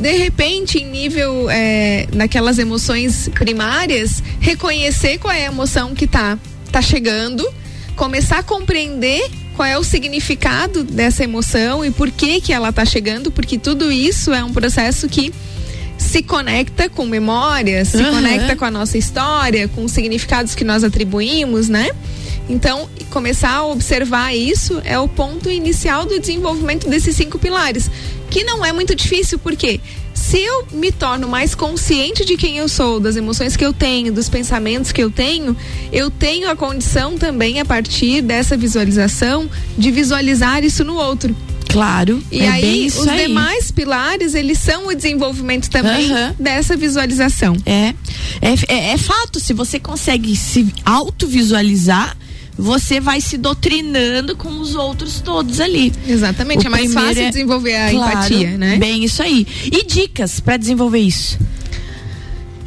de 0.00 0.12
repente, 0.12 0.78
em 0.78 0.86
nível 0.86 1.48
é, 1.50 2.08
naquelas 2.14 2.58
emoções 2.58 3.28
primárias, 3.34 4.22
reconhecer 4.40 5.18
qual 5.18 5.32
é 5.32 5.46
a 5.46 5.48
emoção 5.48 5.94
que 5.94 6.06
tá, 6.06 6.38
tá 6.72 6.80
chegando, 6.80 7.46
começar 7.94 8.38
a 8.38 8.42
compreender 8.42 9.22
qual 9.54 9.68
é 9.68 9.76
o 9.76 9.84
significado 9.84 10.82
dessa 10.82 11.22
emoção 11.22 11.84
e 11.84 11.90
por 11.90 12.10
que 12.10 12.40
que 12.40 12.52
ela 12.52 12.70
está 12.70 12.84
chegando, 12.84 13.30
porque 13.30 13.58
tudo 13.58 13.92
isso 13.92 14.32
é 14.32 14.42
um 14.42 14.52
processo 14.52 15.06
que 15.06 15.32
se 15.98 16.22
conecta 16.22 16.88
com 16.88 17.04
memórias, 17.04 17.88
se 17.88 17.98
uhum. 17.98 18.10
conecta 18.10 18.56
com 18.56 18.64
a 18.64 18.70
nossa 18.70 18.96
história, 18.96 19.68
com 19.68 19.84
os 19.84 19.92
significados 19.92 20.54
que 20.54 20.64
nós 20.64 20.82
atribuímos, 20.82 21.68
né? 21.68 21.90
Então, 22.50 22.88
começar 23.10 23.50
a 23.50 23.66
observar 23.66 24.34
isso 24.34 24.82
é 24.84 24.98
o 24.98 25.06
ponto 25.06 25.48
inicial 25.48 26.04
do 26.04 26.18
desenvolvimento 26.18 26.88
desses 26.88 27.14
cinco 27.14 27.38
pilares, 27.38 27.88
que 28.28 28.42
não 28.42 28.64
é 28.64 28.72
muito 28.72 28.92
difícil, 28.92 29.38
porque 29.38 29.80
se 30.12 30.40
eu 30.40 30.66
me 30.72 30.90
torno 30.90 31.28
mais 31.28 31.54
consciente 31.54 32.24
de 32.24 32.36
quem 32.36 32.58
eu 32.58 32.68
sou, 32.68 32.98
das 32.98 33.14
emoções 33.14 33.56
que 33.56 33.64
eu 33.64 33.72
tenho, 33.72 34.12
dos 34.12 34.28
pensamentos 34.28 34.90
que 34.90 35.02
eu 35.02 35.12
tenho, 35.12 35.56
eu 35.92 36.10
tenho 36.10 36.50
a 36.50 36.56
condição 36.56 37.16
também, 37.16 37.60
a 37.60 37.64
partir 37.64 38.20
dessa 38.20 38.56
visualização, 38.56 39.48
de 39.78 39.90
visualizar 39.92 40.64
isso 40.64 40.84
no 40.84 40.96
outro. 40.96 41.34
Claro. 41.68 42.20
E 42.32 42.40
é 42.40 42.48
aí, 42.48 42.86
os 42.88 43.06
aí. 43.06 43.28
demais 43.28 43.70
pilares, 43.70 44.34
eles 44.34 44.58
são 44.58 44.88
o 44.88 44.94
desenvolvimento 44.94 45.70
também 45.70 46.12
uhum. 46.12 46.34
dessa 46.38 46.76
visualização. 46.76 47.56
É. 47.64 47.94
É, 48.42 48.54
é. 48.66 48.90
é 48.90 48.98
fato, 48.98 49.38
se 49.38 49.52
você 49.52 49.78
consegue 49.78 50.34
se 50.34 50.66
autovisualizar, 50.84 52.16
você 52.60 53.00
vai 53.00 53.20
se 53.20 53.36
doutrinando 53.36 54.36
com 54.36 54.48
os 54.60 54.74
outros 54.74 55.20
todos 55.20 55.60
ali. 55.60 55.92
Exatamente, 56.06 56.66
o 56.66 56.68
é 56.68 56.70
mais 56.70 56.92
fácil 56.92 57.22
é, 57.22 57.30
desenvolver 57.30 57.74
a 57.74 57.90
claro, 57.90 58.12
empatia, 58.12 58.58
né? 58.58 58.76
Bem, 58.76 59.04
isso 59.04 59.22
aí. 59.22 59.46
E 59.64 59.84
dicas 59.86 60.40
para 60.40 60.56
desenvolver 60.56 60.98
isso? 60.98 61.38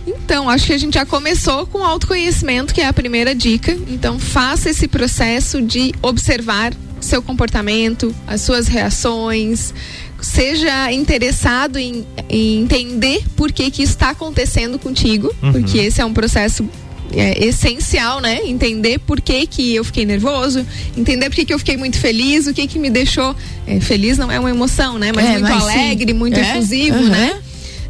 Então, 0.05 0.49
acho 0.49 0.65
que 0.65 0.73
a 0.73 0.77
gente 0.77 0.95
já 0.95 1.05
começou 1.05 1.65
com 1.67 1.83
autoconhecimento, 1.83 2.73
que 2.73 2.81
é 2.81 2.87
a 2.87 2.93
primeira 2.93 3.33
dica. 3.35 3.77
Então, 3.87 4.19
faça 4.19 4.69
esse 4.69 4.87
processo 4.87 5.61
de 5.61 5.93
observar 6.01 6.73
seu 6.99 7.21
comportamento, 7.21 8.13
as 8.25 8.41
suas 8.41 8.67
reações, 8.67 9.73
seja 10.21 10.91
interessado 10.91 11.77
em, 11.77 12.05
em 12.29 12.61
entender 12.61 13.23
por 13.35 13.51
que 13.51 13.69
que 13.69 13.83
está 13.83 14.11
acontecendo 14.11 14.79
contigo, 14.79 15.33
uhum. 15.41 15.51
porque 15.51 15.77
esse 15.79 16.01
é 16.01 16.05
um 16.05 16.13
processo 16.13 16.67
é, 17.15 17.45
essencial, 17.45 18.19
né? 18.19 18.41
Entender 18.45 18.99
por 18.99 19.21
que, 19.21 19.45
que 19.45 19.75
eu 19.75 19.83
fiquei 19.83 20.05
nervoso, 20.05 20.65
entender 20.97 21.29
por 21.29 21.35
que, 21.35 21.45
que 21.45 21.53
eu 21.53 21.59
fiquei 21.59 21.77
muito 21.77 21.97
feliz, 21.97 22.47
o 22.47 22.53
que 22.53 22.67
que 22.67 22.79
me 22.79 22.89
deixou. 22.89 23.35
É, 23.67 23.79
feliz 23.79 24.17
não 24.17 24.31
é 24.31 24.39
uma 24.39 24.49
emoção, 24.49 24.97
né? 24.97 25.11
Mas 25.13 25.25
é, 25.25 25.31
muito 25.33 25.43
mas 25.43 25.63
alegre, 25.63 26.11
sim. 26.11 26.17
muito 26.17 26.39
é? 26.39 26.41
efusivo, 26.41 26.97
uhum. 26.97 27.09
né? 27.09 27.41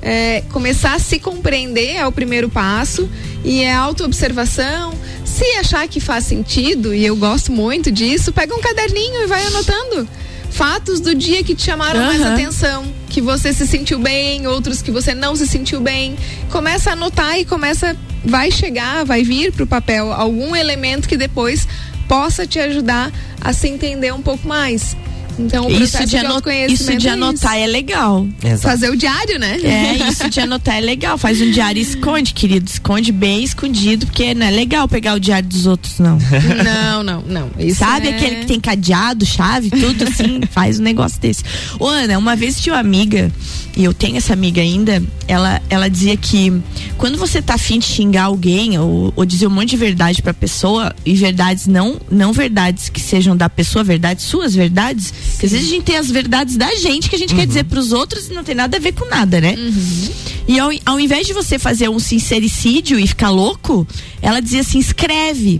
É, 0.01 0.43
começar 0.51 0.95
a 0.95 0.99
se 0.99 1.17
compreender 1.17 1.95
é 1.95 2.05
o 2.05 2.11
primeiro 2.11 2.49
passo 2.49 3.09
e 3.43 3.61
é 3.61 3.73
autoobservação. 3.73 4.93
Se 5.23 5.45
achar 5.57 5.87
que 5.87 6.01
faz 6.01 6.25
sentido, 6.25 6.93
e 6.93 7.05
eu 7.05 7.15
gosto 7.15 7.51
muito 7.51 7.89
disso, 7.89 8.33
pega 8.33 8.53
um 8.53 8.59
caderninho 8.59 9.23
e 9.23 9.27
vai 9.27 9.45
anotando 9.45 10.07
fatos 10.51 10.99
do 10.99 11.15
dia 11.15 11.43
que 11.43 11.55
te 11.55 11.63
chamaram 11.63 12.01
uhum. 12.01 12.05
mais 12.05 12.21
atenção, 12.21 12.85
que 13.09 13.21
você 13.21 13.51
se 13.51 13.65
sentiu 13.65 13.97
bem, 13.97 14.45
outros 14.45 14.81
que 14.81 14.91
você 14.91 15.15
não 15.15 15.35
se 15.35 15.47
sentiu 15.47 15.79
bem. 15.79 16.15
Começa 16.51 16.91
a 16.91 16.93
anotar 16.93 17.39
e 17.39 17.45
começa 17.45 17.97
vai 18.23 18.51
chegar, 18.51 19.05
vai 19.05 19.23
vir 19.23 19.51
para 19.51 19.63
o 19.63 19.67
papel 19.67 20.11
algum 20.11 20.55
elemento 20.55 21.07
que 21.07 21.17
depois 21.17 21.67
possa 22.07 22.45
te 22.45 22.59
ajudar 22.59 23.11
a 23.41 23.53
se 23.53 23.67
entender 23.67 24.13
um 24.13 24.21
pouco 24.21 24.47
mais. 24.47 24.95
Então, 25.37 25.67
o 25.67 25.71
isso 25.71 25.97
de, 26.05 26.17
de 26.17 26.73
isso 26.73 26.97
de 26.97 27.09
anotar 27.09 27.55
é, 27.55 27.63
é 27.63 27.67
legal. 27.67 28.27
Exato. 28.43 28.61
Fazer 28.61 28.89
o 28.89 28.95
diário, 28.95 29.39
né? 29.39 29.59
É, 29.61 30.09
isso 30.09 30.29
de 30.29 30.39
anotar 30.39 30.75
é 30.75 30.81
legal. 30.81 31.17
Faz 31.17 31.41
um 31.41 31.51
diário 31.51 31.79
e 31.79 31.83
esconde, 31.83 32.33
querido. 32.33 32.69
Esconde 32.69 33.11
bem 33.11 33.43
escondido, 33.43 34.05
porque 34.05 34.33
não 34.33 34.45
é 34.45 34.51
legal 34.51 34.87
pegar 34.87 35.13
o 35.13 35.19
diário 35.19 35.47
dos 35.47 35.65
outros, 35.65 35.99
não. 35.99 36.17
Não, 36.63 37.03
não, 37.03 37.21
não. 37.21 37.51
Isso 37.57 37.79
Sabe 37.79 38.07
é... 38.07 38.15
aquele 38.15 38.35
que 38.37 38.45
tem 38.45 38.59
cadeado, 38.59 39.25
chave, 39.25 39.69
tudo 39.69 40.03
assim? 40.03 40.41
faz 40.51 40.79
um 40.79 40.83
negócio 40.83 41.19
desse. 41.19 41.43
Ô, 41.79 41.87
Ana, 41.87 42.17
uma 42.17 42.35
vez 42.35 42.59
tinha 42.59 42.75
uma 42.75 42.79
amiga, 42.79 43.31
e 43.75 43.83
eu 43.83 43.93
tenho 43.93 44.17
essa 44.17 44.33
amiga 44.33 44.61
ainda, 44.61 45.01
ela, 45.27 45.61
ela 45.69 45.89
dizia 45.89 46.15
que 46.15 46.53
quando 46.97 47.17
você 47.17 47.41
tá 47.41 47.55
afim 47.55 47.79
de 47.79 47.85
xingar 47.85 48.23
alguém 48.23 48.77
ou, 48.77 49.11
ou 49.15 49.25
dizer 49.25 49.47
um 49.47 49.49
monte 49.49 49.69
de 49.69 49.77
verdade 49.77 50.21
pra 50.21 50.33
pessoa, 50.33 50.95
e 51.05 51.13
verdades 51.13 51.67
não, 51.67 51.99
não 52.09 52.31
verdades 52.31 52.89
que 52.89 53.01
sejam 53.01 53.35
da 53.35 53.49
pessoa, 53.49 53.83
verdades, 53.83 54.25
suas 54.25 54.53
verdades, 54.53 55.13
porque 55.31 55.45
às 55.45 55.51
vezes 55.51 55.67
a 55.67 55.69
gente 55.69 55.83
tem 55.83 55.97
as 55.97 56.09
verdades 56.09 56.57
da 56.57 56.73
gente 56.75 57.09
que 57.09 57.15
a 57.15 57.19
gente 57.19 57.33
uhum. 57.33 57.39
quer 57.39 57.47
dizer 57.47 57.65
pros 57.65 57.91
outros 57.91 58.27
e 58.29 58.33
não 58.33 58.43
tem 58.43 58.55
nada 58.55 58.77
a 58.77 58.79
ver 58.79 58.93
com 58.93 59.05
nada, 59.05 59.41
né? 59.41 59.55
Uhum. 59.57 60.09
E 60.47 60.59
ao, 60.59 60.69
ao 60.85 60.99
invés 60.99 61.27
de 61.27 61.33
você 61.33 61.57
fazer 61.57 61.89
um 61.89 61.99
sincericídio 61.99 62.99
e 62.99 63.07
ficar 63.07 63.29
louco, 63.29 63.87
ela 64.21 64.39
dizia 64.39 64.61
assim: 64.61 64.79
escreve 64.79 65.59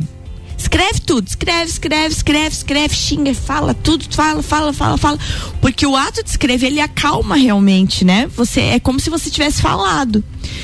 Escreve 0.63 1.02
tudo, 1.02 1.28
escreve, 1.28 1.69
escreve, 1.69 2.13
escreve, 2.13 2.56
escreve, 2.56 2.95
xinga, 2.95 3.34
fala 3.34 3.73
tudo, 3.73 4.06
fala, 4.10 4.41
fala, 4.41 4.71
fala, 4.71 4.97
fala. 4.97 5.19
Porque 5.60 5.86
o 5.86 5.93
ato 5.93 6.23
de 6.23 6.30
escrever 6.30 6.67
ele 6.67 6.80
acalma 6.80 7.36
realmente, 7.36 8.06
né? 8.06 8.28
Você 8.38 8.62
é 8.62 8.80
como 8.80 8.97
se 8.97 9.10
você 9.10 9.30
tivesse 9.30 9.62
falado. 9.62 10.23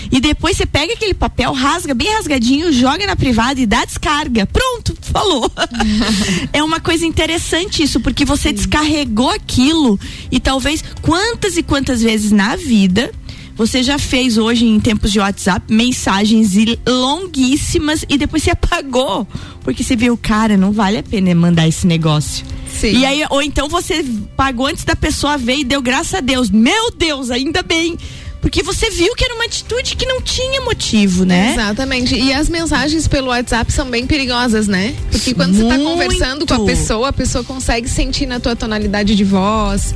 E 0.10 0.22
depois 0.22 0.56
você 0.56 0.66
pega 0.66 0.94
aquele 0.94 1.14
papel, 1.14 1.52
rasga 1.52 1.94
bem 1.94 2.14
rasgadinho, 2.14 2.72
joga 2.72 3.06
na 3.06 3.18
privada 3.18 3.60
e 3.60 3.66
dá 3.66 3.84
descarga. 3.84 4.48
Pronto, 4.48 4.96
falou. 5.02 5.52
é 6.54 6.64
uma 6.64 6.80
coisa 6.80 7.06
interessante 7.06 7.84
isso, 7.84 8.00
porque 8.00 8.24
você 8.24 8.54
descarregou 8.54 9.30
aquilo 9.30 10.00
e 10.32 10.40
talvez 10.40 10.82
quantas 11.02 11.58
e 11.58 11.62
quantas 11.62 12.02
vezes 12.02 12.32
na 12.32 12.56
vida 12.56 13.12
você 13.60 13.84
já 13.84 14.00
fez 14.00 14.38
hoje 14.38 14.66
em 14.66 14.80
tempos 14.80 15.12
de 15.12 15.20
WhatsApp 15.20 15.66
mensagens 15.72 16.54
longuíssimas 16.88 18.06
e 18.08 18.18
depois 18.18 18.42
você 18.42 18.52
apagou 18.52 19.28
porque 19.70 19.84
você 19.84 19.96
viu, 19.96 20.18
cara, 20.18 20.56
não 20.56 20.72
vale 20.72 20.98
a 20.98 21.04
pena 21.04 21.36
mandar 21.36 21.68
esse 21.68 21.86
negócio. 21.86 22.46
Sim. 22.74 23.00
E 23.00 23.06
aí, 23.06 23.24
ou 23.30 23.42
então 23.42 23.68
você 23.68 24.04
pagou 24.36 24.68
antes 24.68 24.84
da 24.84 24.96
pessoa 24.96 25.38
ver 25.38 25.58
e 25.58 25.64
deu 25.64 25.82
graças 25.82 26.14
a 26.14 26.22
Deus. 26.22 26.50
Meu 26.50 26.90
Deus, 26.92 27.30
ainda 27.30 27.62
bem. 27.62 27.98
Porque 28.42 28.64
você 28.64 28.90
viu 28.90 29.14
que 29.16 29.24
era 29.24 29.34
uma 29.36 29.46
atitude 29.46 29.96
que 29.96 30.06
não 30.06 30.22
tinha 30.22 30.62
motivo, 30.62 31.26
né? 31.26 31.54
Exatamente. 31.54 32.16
E 32.16 32.34
as 32.34 32.50
mensagens 32.50 33.08
pelo 33.08 33.28
WhatsApp 33.28 33.72
são 33.72 33.90
bem 33.90 34.06
perigosas, 34.06 34.68
né? 34.68 34.96
Porque 35.12 35.34
quando 35.34 35.54
Muito. 35.54 35.70
você 35.70 35.78
tá 35.78 35.84
conversando 35.84 36.48
com 36.48 36.54
a 36.54 36.66
pessoa, 36.66 37.10
a 37.10 37.14
pessoa 37.14 37.44
consegue 37.44 37.88
sentir 37.90 38.26
na 38.26 38.40
tua 38.40 38.56
tonalidade 38.56 39.16
de 39.16 39.24
voz, 39.24 39.94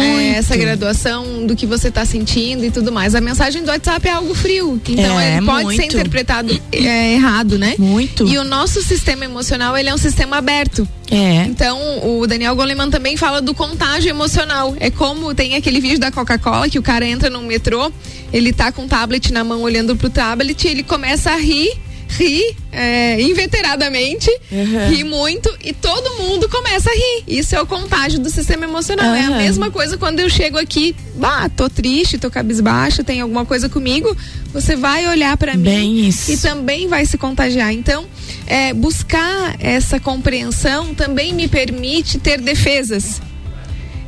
é, 0.00 0.30
essa 0.30 0.56
graduação 0.56 1.46
do 1.46 1.54
que 1.54 1.66
você 1.66 1.90
tá 1.90 2.04
sentindo 2.04 2.64
e 2.64 2.70
tudo 2.70 2.90
mais. 2.90 3.14
A 3.14 3.20
mensagem 3.20 3.62
do 3.62 3.68
WhatsApp 3.68 4.08
é 4.08 4.12
algo 4.12 4.34
frio. 4.34 4.80
Então 4.88 5.18
é, 5.18 5.36
ele 5.36 5.46
pode 5.46 5.64
muito. 5.64 5.80
ser 5.80 5.86
interpretado 5.86 6.60
é, 6.72 7.14
errado, 7.14 7.58
né? 7.58 7.74
Muito. 7.78 8.26
E 8.26 8.38
o 8.38 8.44
nosso 8.44 8.82
sistema 8.82 9.24
emocional, 9.24 9.76
ele 9.76 9.88
é 9.88 9.94
um 9.94 9.98
sistema 9.98 10.36
aberto. 10.38 10.88
É. 11.10 11.44
Então, 11.44 11.78
o 12.02 12.26
Daniel 12.26 12.56
Goleman 12.56 12.90
também 12.90 13.16
fala 13.16 13.40
do 13.40 13.54
contágio 13.54 14.08
emocional. 14.08 14.74
É 14.80 14.90
como 14.90 15.34
tem 15.34 15.54
aquele 15.54 15.80
vídeo 15.80 15.98
da 15.98 16.10
Coca-Cola 16.10 16.68
que 16.68 16.78
o 16.78 16.82
cara 16.82 17.06
entra 17.06 17.28
no 17.28 17.42
metrô, 17.42 17.92
ele 18.32 18.52
tá 18.52 18.72
com 18.72 18.84
o 18.84 18.88
tablet 18.88 19.32
na 19.32 19.44
mão 19.44 19.62
olhando 19.62 19.96
pro 19.96 20.10
tablet 20.10 20.66
ele 20.66 20.82
começa 20.82 21.30
a 21.30 21.36
rir 21.36 21.70
ri 22.08 22.56
é, 22.72 23.20
inveteradamente, 23.20 24.30
uhum. 24.50 24.88
ri 24.88 25.04
muito 25.04 25.52
e 25.62 25.72
todo 25.72 26.22
mundo 26.22 26.48
começa 26.48 26.90
a 26.90 26.94
rir. 26.94 27.24
Isso 27.26 27.54
é 27.54 27.60
o 27.60 27.66
contágio 27.66 28.18
do 28.18 28.30
sistema 28.30 28.64
emocional. 28.64 29.06
Uhum. 29.06 29.14
É 29.14 29.24
a 29.24 29.30
mesma 29.30 29.70
coisa 29.70 29.96
quando 29.96 30.20
eu 30.20 30.28
chego 30.28 30.58
aqui, 30.58 30.94
bah, 31.16 31.48
tô 31.48 31.68
triste, 31.68 32.18
tô 32.18 32.30
cabisbaixo, 32.30 33.04
tem 33.04 33.20
alguma 33.20 33.44
coisa 33.44 33.68
comigo, 33.68 34.16
você 34.52 34.76
vai 34.76 35.06
olhar 35.08 35.36
para 35.36 35.56
mim 35.56 36.06
isso. 36.06 36.32
e 36.32 36.36
também 36.36 36.88
vai 36.88 37.06
se 37.06 37.18
contagiar. 37.18 37.72
Então, 37.72 38.06
é, 38.46 38.72
buscar 38.72 39.56
essa 39.58 39.98
compreensão 39.98 40.94
também 40.94 41.32
me 41.32 41.48
permite 41.48 42.18
ter 42.18 42.40
defesas 42.40 43.20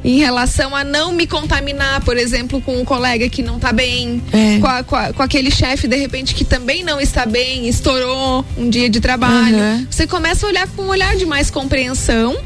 em 0.07 0.19
relação 0.19 0.75
a 0.75 0.85
não 0.85 1.13
me 1.13 1.27
contaminar, 1.27 2.01
por 2.05 2.17
exemplo, 2.17 2.63
com 2.63 2.81
um 2.81 2.85
colega 2.85 3.29
que 3.29 3.43
não 3.43 3.57
está 3.57 3.73
bem, 3.73 4.23
é. 4.33 4.61
com, 4.61 4.67
a, 4.69 4.85
com, 4.85 4.95
a, 4.95 5.13
com, 5.13 5.21
aquele 5.21 5.51
chefe, 5.51 5.89
de 5.89 5.97
repente, 5.97 6.33
que 6.33 6.45
também 6.45 6.85
não 6.85 7.01
está 7.01 7.27
bem, 7.27 7.67
estourou 7.67 8.45
um 8.57 8.71
dia 8.71 8.89
de 8.89 9.01
trabalho. 9.01 9.59
Uhum. 9.59 9.87
Você 9.91 10.07
começa 10.07 10.47
a 10.47 10.49
olhar 10.49 10.69
com 10.69 10.83
um 10.83 10.89
olhar 10.89 11.17
de 11.17 11.27
mais 11.27 11.51
compreensão 11.51 12.39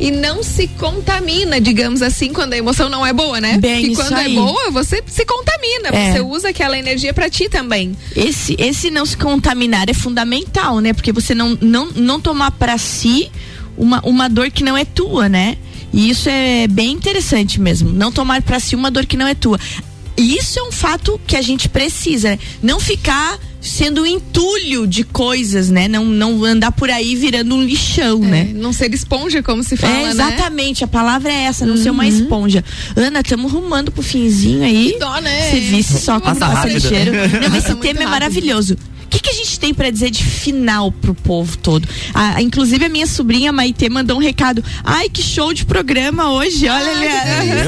e 0.00 0.10
não 0.10 0.42
se 0.42 0.66
contamina, 0.66 1.60
digamos 1.60 2.02
assim, 2.02 2.32
quando 2.32 2.54
a 2.54 2.56
emoção 2.56 2.88
não 2.88 3.06
é 3.06 3.12
boa, 3.12 3.40
né? 3.40 3.56
Bem, 3.56 3.82
Porque 3.82 3.94
quando 3.94 4.18
é 4.18 4.24
é 4.24 4.28
boa, 4.30 4.70
você 4.72 5.00
se 5.06 5.24
contamina, 5.24 5.90
é. 5.92 6.12
você 6.12 6.20
usa 6.20 6.48
aquela 6.48 6.76
energia 6.76 7.14
para 7.14 7.30
ti 7.30 7.48
também. 7.48 7.96
Esse 8.16 8.56
esse 8.58 8.90
não 8.90 9.06
se 9.06 9.16
contaminar 9.16 9.88
é 9.88 9.94
fundamental, 9.94 10.80
né? 10.80 10.92
Porque 10.92 11.12
você 11.12 11.36
não 11.36 11.56
não, 11.60 11.86
não 11.94 12.20
tomar 12.20 12.50
para 12.50 12.76
si 12.78 13.30
uma, 13.76 14.00
uma 14.04 14.28
dor 14.28 14.50
que 14.50 14.64
não 14.64 14.76
é 14.76 14.84
tua, 14.84 15.28
né? 15.28 15.56
E 15.92 16.10
isso 16.10 16.28
é 16.28 16.66
bem 16.66 16.92
interessante 16.92 17.60
mesmo. 17.60 17.90
Não 17.90 18.12
tomar 18.12 18.42
para 18.42 18.60
si 18.60 18.74
uma 18.74 18.90
dor 18.90 19.06
que 19.06 19.16
não 19.16 19.26
é 19.26 19.34
tua. 19.34 19.58
Isso 20.16 20.58
é 20.58 20.62
um 20.62 20.72
fato 20.72 21.20
que 21.26 21.36
a 21.36 21.42
gente 21.42 21.68
precisa, 21.68 22.30
né? 22.30 22.38
Não 22.62 22.78
ficar 22.78 23.38
sendo 23.60 24.02
um 24.02 24.06
entulho 24.06 24.86
de 24.86 25.04
coisas, 25.04 25.68
né? 25.68 25.86
Não, 25.88 26.04
não 26.04 26.44
andar 26.44 26.72
por 26.72 26.90
aí 26.90 27.14
virando 27.14 27.54
um 27.54 27.62
lixão, 27.62 28.22
é, 28.24 28.26
né? 28.26 28.50
Não 28.54 28.72
ser 28.72 28.92
esponja, 28.92 29.42
como 29.42 29.62
se 29.62 29.76
fala, 29.76 30.08
é, 30.08 30.10
Exatamente, 30.10 30.82
né? 30.82 30.84
a 30.84 30.88
palavra 30.88 31.32
é 31.32 31.42
essa, 31.44 31.66
não 31.66 31.74
uhum. 31.74 31.82
ser 31.82 31.90
uma 31.90 32.04
uhum. 32.04 32.08
esponja. 32.08 32.64
Ana, 32.96 33.20
estamos 33.20 33.52
rumando 33.52 33.90
pro 33.90 34.02
finzinho 34.02 34.62
aí. 34.62 34.92
Que 34.92 34.98
dó, 34.98 35.20
né? 35.20 35.50
Você 35.50 35.60
visse 35.60 36.00
só 36.00 36.20
com 36.20 36.30
o 36.30 36.36
passageiro. 36.36 37.12
Não, 37.50 37.56
esse 37.56 37.74
tema 37.76 37.76
é 37.76 37.86
rápido. 37.86 38.02
é 38.02 38.06
maravilhoso 38.06 38.76
que, 39.10 39.20
que 39.20 39.30
a 39.30 39.34
gente 39.34 39.58
tem 39.58 39.74
para 39.74 39.90
dizer 39.90 40.10
de 40.10 40.24
final 40.24 40.92
pro 40.92 41.14
povo 41.14 41.58
todo? 41.58 41.86
Ah, 42.14 42.40
inclusive 42.40 42.84
a 42.84 42.88
minha 42.88 43.06
sobrinha 43.06 43.52
Maite 43.52 43.88
mandou 43.90 44.16
um 44.16 44.20
recado. 44.20 44.64
Ai, 44.84 45.08
que 45.08 45.22
show 45.22 45.52
de 45.52 45.66
programa 45.66 46.32
hoje. 46.32 46.68
Olha 46.68 46.90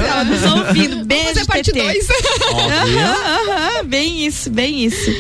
ela 0.07 0.25
nos 0.25 0.43
ouvindo. 0.43 1.05
Beijo, 1.05 1.45
parte 1.47 1.73
dois. 1.73 2.07
Uhum, 2.53 3.89
bem 3.89 4.25
isso, 4.27 4.49
bem 4.49 4.85
isso. 4.85 5.11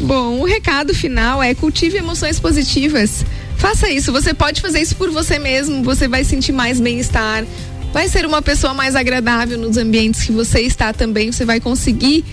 Bom, 0.00 0.40
o 0.40 0.44
recado 0.44 0.94
final 0.94 1.42
é 1.42 1.54
cultive 1.54 1.98
emoções 1.98 2.38
positivas. 2.38 3.24
Faça 3.56 3.88
isso, 3.90 4.10
você 4.12 4.34
pode 4.34 4.60
fazer 4.60 4.80
isso 4.80 4.96
por 4.96 5.10
você 5.10 5.38
mesmo, 5.38 5.84
você 5.84 6.08
vai 6.08 6.24
sentir 6.24 6.50
mais 6.50 6.80
bem-estar, 6.80 7.44
vai 7.92 8.08
ser 8.08 8.26
uma 8.26 8.42
pessoa 8.42 8.74
mais 8.74 8.96
agradável 8.96 9.56
nos 9.56 9.76
ambientes 9.76 10.24
que 10.24 10.32
você 10.32 10.62
está 10.62 10.92
também, 10.92 11.30
você 11.30 11.44
vai 11.44 11.60
conseguir 11.60 12.24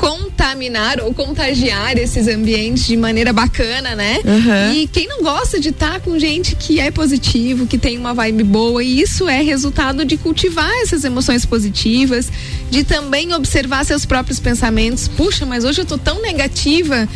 contaminar 0.00 0.98
ou 1.02 1.12
contagiar 1.12 1.98
esses 1.98 2.26
ambientes 2.26 2.86
de 2.86 2.96
maneira 2.96 3.34
bacana, 3.34 3.94
né? 3.94 4.18
Uhum. 4.24 4.72
E 4.72 4.86
quem 4.88 5.06
não 5.06 5.22
gosta 5.22 5.60
de 5.60 5.68
estar 5.68 5.92
tá 5.92 6.00
com 6.00 6.18
gente 6.18 6.56
que 6.56 6.80
é 6.80 6.90
positivo, 6.90 7.66
que 7.66 7.76
tem 7.76 7.98
uma 7.98 8.14
vibe 8.14 8.44
boa, 8.44 8.82
e 8.82 9.02
isso 9.02 9.28
é 9.28 9.42
resultado 9.42 10.02
de 10.06 10.16
cultivar 10.16 10.70
essas 10.82 11.04
emoções 11.04 11.44
positivas, 11.44 12.30
de 12.70 12.82
também 12.82 13.34
observar 13.34 13.84
seus 13.84 14.06
próprios 14.06 14.40
pensamentos. 14.40 15.06
Puxa, 15.06 15.44
mas 15.44 15.64
hoje 15.64 15.82
eu 15.82 15.86
tô 15.86 15.98
tão 15.98 16.22
negativa. 16.22 17.06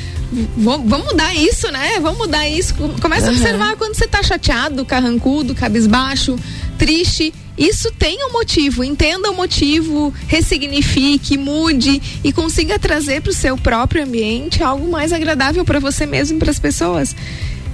Vamos 0.58 1.06
mudar 1.06 1.34
isso, 1.34 1.70
né? 1.70 1.98
Vamos 2.00 2.18
mudar 2.18 2.46
isso. 2.46 2.74
Começa 3.00 3.28
uhum. 3.28 3.32
a 3.32 3.32
observar 3.32 3.76
quando 3.76 3.94
você 3.94 4.06
tá 4.06 4.22
chateado, 4.22 4.84
carrancudo, 4.84 5.54
cabisbaixo, 5.54 6.36
triste 6.76 7.32
isso 7.56 7.92
tem 7.92 8.18
um 8.26 8.32
motivo, 8.32 8.82
entenda 8.82 9.30
o 9.30 9.34
motivo, 9.34 10.12
ressignifique, 10.26 11.38
mude 11.38 12.02
e 12.22 12.32
consiga 12.32 12.78
trazer 12.78 13.22
para 13.22 13.30
o 13.30 13.34
seu 13.34 13.56
próprio 13.56 14.02
ambiente 14.02 14.62
algo 14.62 14.90
mais 14.90 15.12
agradável 15.12 15.64
para 15.64 15.78
você 15.78 16.04
mesmo 16.04 16.36
e 16.36 16.40
para 16.40 16.50
as 16.50 16.58
pessoas. 16.58 17.14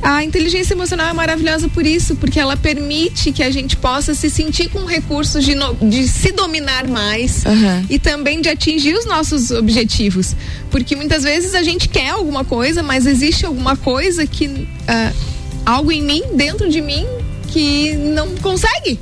A 0.03 0.25
inteligência 0.25 0.73
emocional 0.73 1.09
é 1.09 1.13
maravilhosa 1.13 1.69
por 1.69 1.87
isso, 1.87 2.17
porque 2.17 2.41
ela 2.41 2.57
permite 2.57 3.33
que 3.33 3.43
a 3.43 3.51
gente 3.51 3.77
possa 3.77 4.15
se 4.15 4.31
sentir 4.31 4.71
com 4.71 4.87
recursos 4.87 5.45
de, 5.45 5.55
no, 5.55 5.75
de 5.75 6.09
se 6.09 6.33
dominar 6.33 6.89
mais 6.89 7.45
uhum. 7.45 7.85
e 7.89 7.99
também 7.99 8.41
de 8.41 8.49
atingir 8.49 8.95
os 8.95 9.05
nossos 9.05 9.51
objetivos. 9.51 10.35
Porque 10.71 10.97
muitas 10.97 11.23
vezes 11.23 11.55
a 11.55 11.63
gente 11.63 11.87
quer 11.87 12.11
alguma 12.11 12.45
coisa, 12.45 12.83
mas 12.83 13.07
existe 13.07 13.45
alguma 13.45 13.77
coisa 13.77 14.27
que. 14.27 14.47
Uh, 14.47 15.31
algo 15.67 15.93
em 15.93 16.03
mim, 16.03 16.23
dentro 16.35 16.71
de 16.71 16.81
mim, 16.81 17.07
que 17.49 17.95
não 17.95 18.35
consegue 18.37 18.99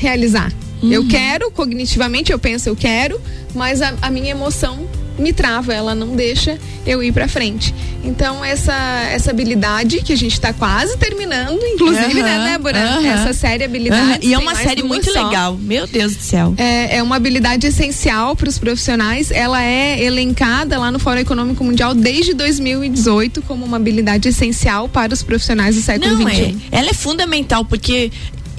realizar. 0.00 0.50
Uhum. 0.82 0.90
Eu 0.90 1.06
quero, 1.06 1.50
cognitivamente 1.50 2.32
eu 2.32 2.38
penso, 2.38 2.68
eu 2.68 2.74
quero, 2.74 3.20
mas 3.54 3.82
a, 3.82 3.94
a 4.00 4.10
minha 4.10 4.30
emoção 4.30 4.88
me 5.18 5.32
trava, 5.32 5.74
ela 5.74 5.94
não 5.94 6.16
deixa 6.16 6.58
eu 6.86 7.02
ir 7.02 7.12
para 7.12 7.28
frente. 7.28 7.74
Então 8.02 8.42
essa 8.42 8.72
essa 9.12 9.30
habilidade 9.30 10.00
que 10.02 10.14
a 10.14 10.16
gente 10.16 10.32
está 10.32 10.52
quase 10.54 10.96
terminando, 10.96 11.60
inclusive, 11.62 12.20
uhum, 12.20 12.22
né, 12.22 12.50
Débora? 12.52 12.98
Uhum. 12.98 13.06
Essa 13.06 13.34
série 13.34 13.64
habilidade. 13.64 14.24
Uhum. 14.24 14.30
E 14.30 14.34
é 14.34 14.38
uma 14.38 14.54
série 14.54 14.82
muito 14.82 15.12
só. 15.12 15.26
legal. 15.26 15.58
Meu 15.58 15.86
Deus 15.86 16.16
do 16.16 16.22
céu. 16.22 16.54
É, 16.56 16.96
é 16.96 17.02
uma 17.02 17.16
habilidade 17.16 17.66
essencial 17.66 18.34
para 18.34 18.48
os 18.48 18.58
profissionais. 18.58 19.30
Ela 19.30 19.62
é 19.62 20.02
elencada 20.02 20.78
lá 20.78 20.90
no 20.90 20.98
Fórum 20.98 21.20
Econômico 21.20 21.62
Mundial 21.62 21.94
desde 21.94 22.32
2018 22.32 23.42
como 23.42 23.66
uma 23.66 23.76
habilidade 23.76 24.28
essencial 24.28 24.88
para 24.88 25.12
os 25.12 25.22
profissionais 25.22 25.76
do 25.76 25.82
século 25.82 26.18
não, 26.18 26.30
XXI. 26.30 26.56
É. 26.72 26.78
Ela 26.78 26.88
é 26.88 26.94
fundamental 26.94 27.64
porque 27.66 28.10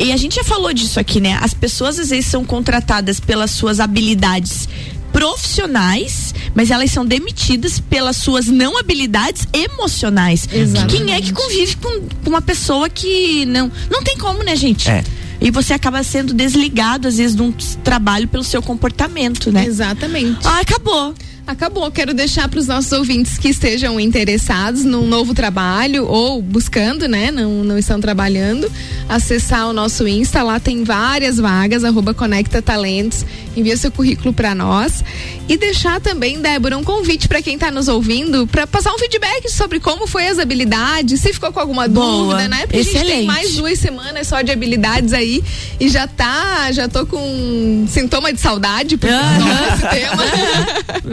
e 0.02 0.12
a 0.12 0.18
gente 0.18 0.36
já 0.36 0.44
falou 0.44 0.74
disso 0.74 1.00
aqui, 1.00 1.20
né? 1.20 1.38
As 1.42 1.54
pessoas 1.54 2.00
às 2.00 2.10
vezes 2.10 2.26
são 2.26 2.44
contratadas 2.44 3.20
pelas 3.20 3.52
suas 3.52 3.80
habilidades 3.80 4.68
profissionais, 5.12 6.34
mas 6.56 6.72
elas 6.72 6.90
são 6.92 7.06
demitidas 7.06 7.80
pelas 7.80 8.18
suas 8.18 8.48
não 8.48 8.78
habilidades 8.78 9.48
emocionais. 9.54 10.48
Exatamente. 10.52 10.96
Quem 10.96 11.14
é 11.14 11.22
que 11.22 11.34
convive 11.34 11.76
com, 11.76 12.02
com 12.24 12.30
uma 12.30 12.42
pessoa 12.42 12.90
que 12.90 13.46
não 13.46 13.72
não 13.90 14.02
tem 14.04 14.18
como, 14.18 14.44
né, 14.44 14.56
gente? 14.56 14.90
É. 14.90 15.04
E 15.40 15.50
você 15.50 15.74
acaba 15.74 16.04
sendo 16.04 16.34
desligado 16.34 17.08
às 17.08 17.18
vezes 17.18 17.36
de 17.36 17.42
um 17.42 17.52
trabalho 17.84 18.28
pelo 18.28 18.44
seu 18.44 18.62
comportamento, 18.62 19.52
né? 19.52 19.66
Exatamente. 19.66 20.40
Ah, 20.46 20.60
acabou. 20.60 21.14
Acabou. 21.46 21.90
Quero 21.92 22.14
deixar 22.14 22.48
para 22.48 22.60
os 22.60 22.68
nossos 22.68 22.92
ouvintes 22.92 23.38
que 23.38 23.50
estejam 23.50 24.00
interessados 24.00 24.84
num 24.84 25.06
novo 25.06 25.34
trabalho 25.34 26.06
ou 26.08 26.42
buscando, 26.42 27.08
né? 27.08 27.32
Não, 27.32 27.64
não 27.64 27.78
estão 27.78 28.00
trabalhando, 28.00 28.72
acessar 29.10 29.68
o 29.68 29.74
nosso 29.74 30.08
Insta. 30.08 30.44
Lá 30.44 30.60
tem 30.60 30.84
várias 30.84 31.38
vagas, 31.38 31.84
arroba 31.84 32.14
Conecta 32.14 32.62
Talentos. 32.62 33.26
Envia 33.56 33.76
seu 33.76 33.92
currículo 33.92 34.34
para 34.34 34.56
nós. 34.56 35.04
E 35.50 35.58
deixar 35.58 36.00
também, 36.00 36.40
Débora, 36.40 36.78
um 36.78 36.84
convite 36.84 37.28
para 37.28 37.42
quem 37.42 37.56
está 37.56 37.70
nos 37.70 37.90
ouvindo 37.90 38.48
para 38.48 38.66
passar 38.66 38.94
um 38.94 38.98
feedback 38.98 39.50
sobre 39.50 39.82
como 39.82 40.08
foi 40.08 40.28
as 40.28 40.40
habilidades, 40.40 41.20
se 41.20 41.34
ficou 41.34 41.52
com 41.52 41.60
alguma 41.60 41.90
Boa. 41.90 42.36
dúvida, 42.36 42.48
né? 42.48 42.62
Porque 42.62 42.78
Excelente. 42.78 42.98
a 42.98 43.06
gente 43.06 43.18
tem 43.18 43.26
mais 43.26 43.56
duas 43.56 43.78
semanas 43.78 44.28
só 44.28 44.42
de 44.42 44.52
habilidades 44.52 45.12
aí 45.12 45.44
e 45.80 45.90
já 45.90 46.08
tá, 46.08 46.72
já 46.72 46.88
tô 46.88 47.06
com 47.06 47.86
sintoma 47.90 48.32
de 48.32 48.40
saudade 48.40 48.96
por 48.96 49.10
causa 49.10 49.72
desse 49.72 49.90
tema. 49.90 50.24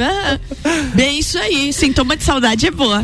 Ah, 0.01 0.18
Bem 0.95 1.19
isso 1.19 1.39
aí, 1.39 1.73
sintoma 1.73 2.17
de 2.17 2.25
saudade 2.25 2.67
é 2.67 2.71
boa. 2.71 3.03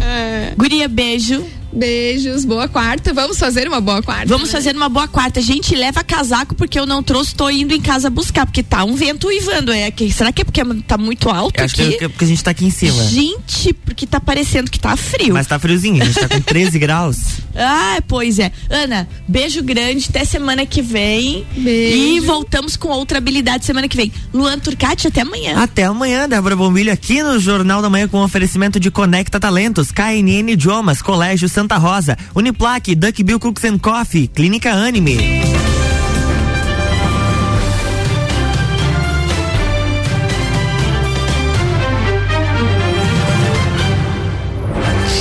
Guria, 0.56 0.88
beijo. 0.88 1.44
Beijos, 1.74 2.44
boa 2.44 2.68
quarta. 2.68 3.12
Vamos 3.12 3.36
fazer 3.36 3.66
uma 3.66 3.80
boa 3.80 4.00
quarta. 4.00 4.26
Vamos 4.28 4.46
né? 4.48 4.52
fazer 4.52 4.76
uma 4.76 4.88
boa 4.88 5.08
quarta. 5.08 5.40
Gente, 5.40 5.74
leva 5.74 6.04
casaco 6.04 6.54
porque 6.54 6.78
eu 6.78 6.86
não 6.86 7.02
trouxe, 7.02 7.34
tô 7.34 7.50
indo 7.50 7.74
em 7.74 7.80
casa 7.80 8.08
buscar, 8.08 8.46
porque 8.46 8.62
tá 8.62 8.84
um 8.84 8.94
vento 8.94 9.26
uivando. 9.26 9.72
É, 9.72 9.90
que, 9.90 10.10
será 10.12 10.30
que 10.30 10.42
é 10.42 10.44
porque 10.44 10.62
tá 10.86 10.96
muito 10.96 11.28
alto 11.28 11.58
Eu 11.58 11.64
acho 11.64 11.74
aqui? 11.74 11.98
que 11.98 12.04
é 12.04 12.08
porque 12.08 12.24
a 12.24 12.28
gente 12.28 12.44
tá 12.44 12.52
aqui 12.52 12.64
em 12.64 12.70
cima. 12.70 13.02
Gente, 13.04 13.72
porque 13.72 14.06
tá 14.06 14.20
parecendo 14.20 14.70
que 14.70 14.78
tá 14.78 14.96
frio. 14.96 15.34
Mas 15.34 15.48
tá 15.48 15.58
friozinho, 15.58 16.00
a 16.00 16.06
gente 16.06 16.20
tá 16.20 16.28
com 16.28 16.40
13 16.40 16.78
graus. 16.78 17.16
Ah, 17.56 17.98
pois 18.06 18.38
é. 18.38 18.52
Ana, 18.70 19.08
beijo 19.26 19.60
grande, 19.62 20.06
até 20.08 20.24
semana 20.24 20.64
que 20.64 20.80
vem. 20.80 21.44
Beijo. 21.56 21.96
E 21.96 22.20
voltamos 22.20 22.76
com 22.76 22.88
outra 22.88 23.18
habilidade 23.18 23.64
semana 23.64 23.88
que 23.88 23.96
vem. 23.96 24.12
Luan 24.32 24.60
Turcati, 24.60 25.08
até 25.08 25.22
amanhã. 25.22 25.56
Até 25.60 25.84
amanhã, 25.84 26.28
Débora 26.28 26.54
Bombilho, 26.54 26.92
aqui 26.92 27.20
no 27.20 27.38
Jornal 27.40 27.82
da 27.82 27.90
Manhã 27.90 28.06
com 28.06 28.22
oferecimento 28.22 28.78
de 28.78 28.92
Conecta 28.92 29.40
Talentos, 29.40 29.90
KNN 29.90 30.52
Idiomas, 30.52 31.02
Colégio 31.02 31.48
Santa 31.48 31.63
Rosa, 31.72 32.16
Uniplaque, 32.34 32.94
Duckbill 32.94 33.38
Cooks 33.38 33.64
and 33.64 33.78
Coffee, 33.80 34.28
Clínica 34.28 34.72
Anime. 34.72 35.16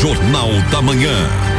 Jornal 0.02 0.52
da 0.70 0.82
Manhã. 0.82 1.53